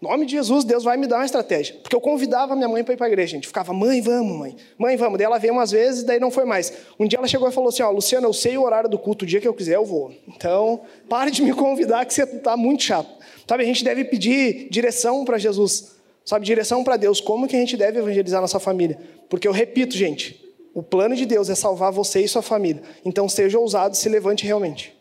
[0.01, 1.75] Em nome de Jesus, Deus vai me dar uma estratégia.
[1.83, 3.49] Porque eu convidava minha mãe para ir para a igreja, gente.
[3.49, 4.57] Ficava, mãe, vamos, mãe.
[4.79, 5.19] Mãe, vamos.
[5.19, 6.73] Daí ela veio umas vezes, daí não foi mais.
[7.01, 9.25] Um dia ela chegou e falou assim: Ó, Luciana, eu sei o horário do culto,
[9.25, 10.13] o dia que eu quiser eu vou.
[10.29, 13.09] Então, pare de me convidar, que você está muito chato.
[13.49, 15.98] Sabe, a gente deve pedir direção para Jesus.
[16.29, 17.23] Sabe, direção para Deus.
[17.23, 19.01] Como que a gente deve evangelizar nossa família?
[19.31, 20.39] Porque eu repito, gente,
[20.75, 22.83] o plano de Deus é salvar você e sua família.
[23.03, 24.95] Então seja ousado, se levante realmente.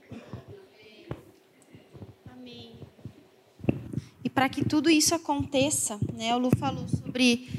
[2.32, 2.80] Amém.
[4.24, 7.50] E para que tudo isso aconteça, né, o Lu falou sobre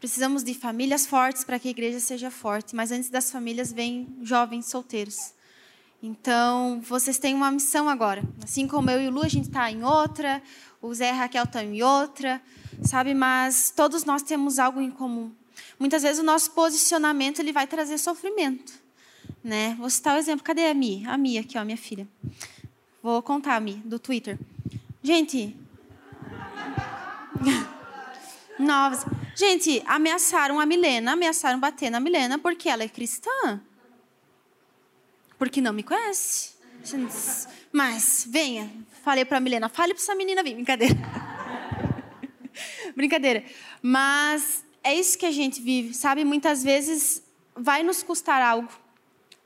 [0.00, 4.08] precisamos de famílias fortes para que a igreja seja forte, mas antes das famílias vem
[4.22, 5.34] jovens solteiros.
[6.02, 8.24] Então, vocês têm uma missão agora.
[8.42, 10.42] Assim como eu e o Lu, a gente está em outra,
[10.82, 12.42] o Zé e a Raquel estão em outra,
[12.82, 13.14] sabe?
[13.14, 15.32] Mas todos nós temos algo em comum.
[15.78, 18.72] Muitas vezes o nosso posicionamento ele vai trazer sofrimento.
[19.42, 19.76] Né?
[19.78, 20.44] Vou citar o exemplo.
[20.44, 21.06] Cadê a Mi?
[21.06, 22.06] A Mi aqui, ó, minha filha.
[23.02, 24.38] Vou contar a Mi, do Twitter.
[25.02, 25.56] Gente.
[28.58, 29.04] Novas.
[29.34, 33.60] Gente, ameaçaram a Milena, ameaçaram bater na Milena porque ela é cristã.
[35.38, 36.52] Porque não me conhece.
[37.72, 38.70] Mas, venha.
[39.02, 40.54] Falei para a Milena, fale para essa menina vir.
[40.54, 40.94] Brincadeira.
[42.94, 43.44] Brincadeira.
[43.82, 46.24] Mas é isso que a gente vive, sabe?
[46.24, 47.20] Muitas vezes
[47.56, 48.68] vai nos custar algo.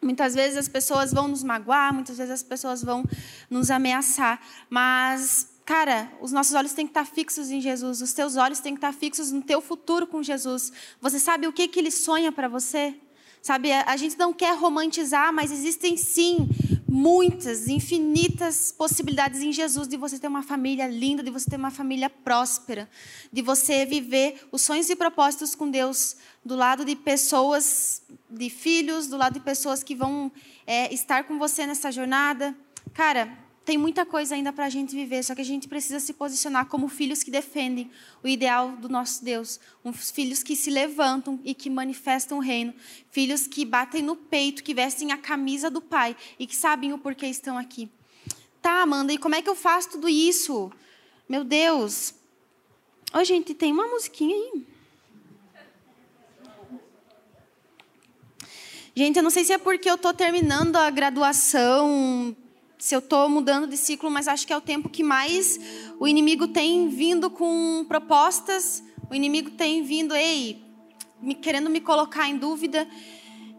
[0.02, 3.02] Muitas vezes as pessoas vão nos magoar, muitas vezes as pessoas vão
[3.48, 8.36] nos ameaçar, mas cara, os nossos olhos têm que estar fixos em Jesus, os teus
[8.36, 10.70] olhos têm que estar fixos no teu futuro com Jesus.
[11.00, 12.94] Você sabe o que que ele sonha para você?
[13.42, 16.48] Sabe, a gente não quer romantizar, mas existem sim
[16.96, 21.70] muitas, infinitas possibilidades em Jesus de você ter uma família linda, de você ter uma
[21.70, 22.88] família próspera,
[23.30, 29.08] de você viver os sonhos e propósitos com Deus do lado de pessoas, de filhos,
[29.08, 30.32] do lado de pessoas que vão
[30.66, 32.56] é, estar com você nessa jornada.
[32.94, 36.12] Cara, tem muita coisa ainda para a gente viver, só que a gente precisa se
[36.12, 37.90] posicionar como filhos que defendem
[38.22, 42.72] o ideal do nosso Deus, uns filhos que se levantam e que manifestam o reino,
[43.10, 46.98] filhos que batem no peito, que vestem a camisa do Pai e que sabem o
[46.98, 47.90] porquê estão aqui.
[48.62, 50.70] Tá, Amanda, e como é que eu faço tudo isso?
[51.28, 52.14] Meu Deus.
[53.12, 54.64] Ô, gente, tem uma musiquinha aí.
[58.94, 62.34] Gente, eu não sei se é porque eu estou terminando a graduação
[62.78, 65.58] se eu estou mudando de ciclo, mas acho que é o tempo que mais
[65.98, 70.62] o inimigo tem vindo com propostas, o inimigo tem vindo, ei,
[71.20, 72.86] me, querendo me colocar em dúvida.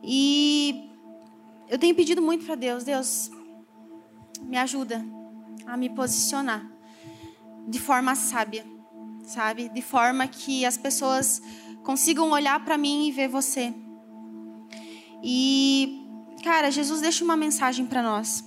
[0.03, 0.89] E
[1.67, 3.31] eu tenho pedido muito para Deus, Deus,
[4.43, 5.03] me ajuda
[5.65, 6.69] a me posicionar
[7.67, 8.65] de forma sábia,
[9.23, 9.67] sabe?
[9.69, 11.41] De forma que as pessoas
[11.83, 13.73] consigam olhar para mim e ver você.
[15.23, 16.05] E,
[16.43, 18.45] cara, Jesus deixa uma mensagem para nós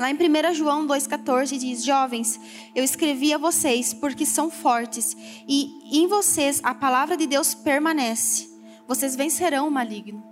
[0.00, 2.40] Lá em 1 João 2,14 diz: Jovens,
[2.74, 5.14] eu escrevi a vocês porque são fortes,
[5.46, 8.48] e em vocês a palavra de Deus permanece.
[8.88, 10.24] Vocês vencerão o maligno.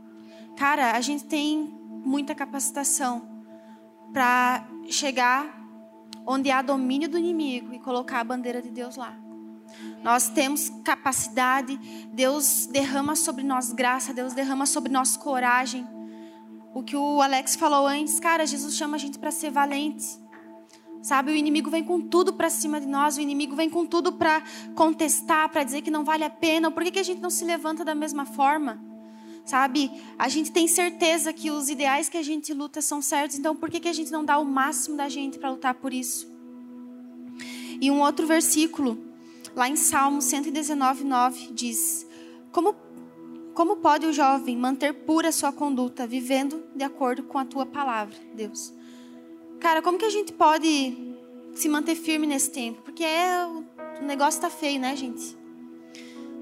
[0.56, 1.70] Cara, a gente tem
[2.02, 3.28] muita capacitação
[4.10, 5.62] para chegar
[6.26, 9.14] onde há domínio do inimigo e colocar a bandeira de Deus lá.
[10.02, 11.76] Nós temos capacidade,
[12.10, 15.86] Deus derrama sobre nós graça, Deus derrama sobre nós coragem.
[16.74, 20.06] O que o Alex falou antes, cara, Jesus chama a gente para ser valente.
[21.02, 24.12] Sabe, o inimigo vem com tudo para cima de nós, o inimigo vem com tudo
[24.12, 24.42] para
[24.74, 26.70] contestar, para dizer que não vale a pena.
[26.70, 28.82] Por que, que a gente não se levanta da mesma forma?
[29.44, 33.56] Sabe, a gente tem certeza que os ideais que a gente luta são certos, então
[33.56, 36.30] por que, que a gente não dá o máximo da gente para lutar por isso?
[37.80, 38.98] E um outro versículo,
[39.54, 42.06] lá em Salmo 119, 9, diz:
[42.52, 42.74] Como
[43.59, 48.14] como pode o jovem manter pura sua conduta, vivendo de acordo com a tua palavra,
[48.32, 48.72] Deus?
[49.59, 50.96] Cara, como que a gente pode
[51.56, 52.82] se manter firme nesse tempo?
[52.82, 53.44] Porque é,
[54.00, 55.36] o negócio tá feio, né, gente?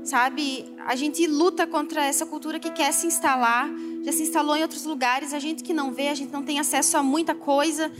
[0.04, 3.66] Sabe, a gente luta contra essa cultura que quer se instalar,
[4.02, 6.58] já se instalou em outros lugares, a gente que não vê, a gente não tem
[6.58, 7.90] acesso a muita coisa,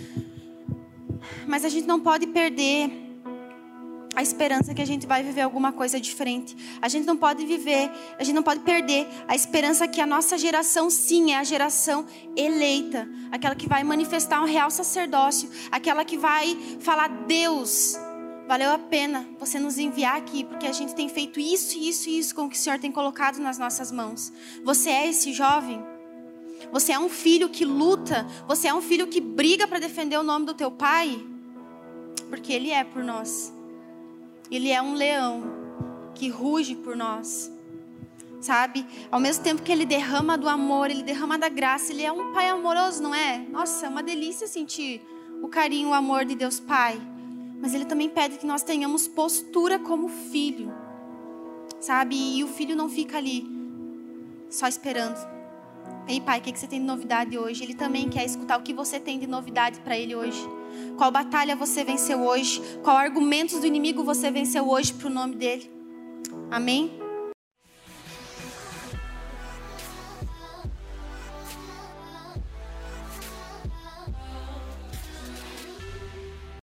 [1.49, 3.06] mas a gente não pode perder
[4.17, 6.57] a esperança que a gente vai viver alguma coisa diferente.
[6.81, 10.39] A gente não pode viver, a gente não pode perder a esperança que a nossa
[10.39, 16.17] geração sim é a geração eleita, aquela que vai manifestar um real sacerdócio, aquela que
[16.17, 17.95] vai falar Deus,
[18.49, 22.19] valeu a pena você nos enviar aqui, porque a gente tem feito isso, isso e
[22.19, 24.33] isso com o que o Senhor tem colocado nas nossas mãos.
[24.65, 25.85] Você é esse jovem?
[26.73, 28.27] Você é um filho que luta?
[28.49, 31.23] Você é um filho que briga para defender o nome do teu pai?
[32.31, 33.56] Porque ele é por nós.
[34.51, 35.43] Ele é um leão
[36.15, 37.53] que ruge por nós.
[38.41, 38.87] Sabe?
[39.11, 42.33] Ao mesmo tempo que ele derrama do amor, ele derrama da graça, ele é um
[42.33, 43.39] pai amoroso, não é?
[43.51, 45.03] Nossa, é uma delícia sentir
[45.43, 47.01] o carinho, o amor de Deus Pai.
[47.61, 50.73] Mas ele também pede que nós tenhamos postura como filho.
[51.81, 52.17] Sabe?
[52.37, 53.47] E o filho não fica ali
[54.49, 55.17] só esperando.
[56.09, 57.65] Ei, pai, o que você tem de novidade hoje?
[57.65, 60.41] Ele também quer escutar o que você tem de novidade para ele hoje.
[60.97, 62.61] Qual batalha você venceu hoje?
[62.83, 65.71] Qual argumentos do inimigo você venceu hoje para o nome dele?
[66.51, 67.06] Amém?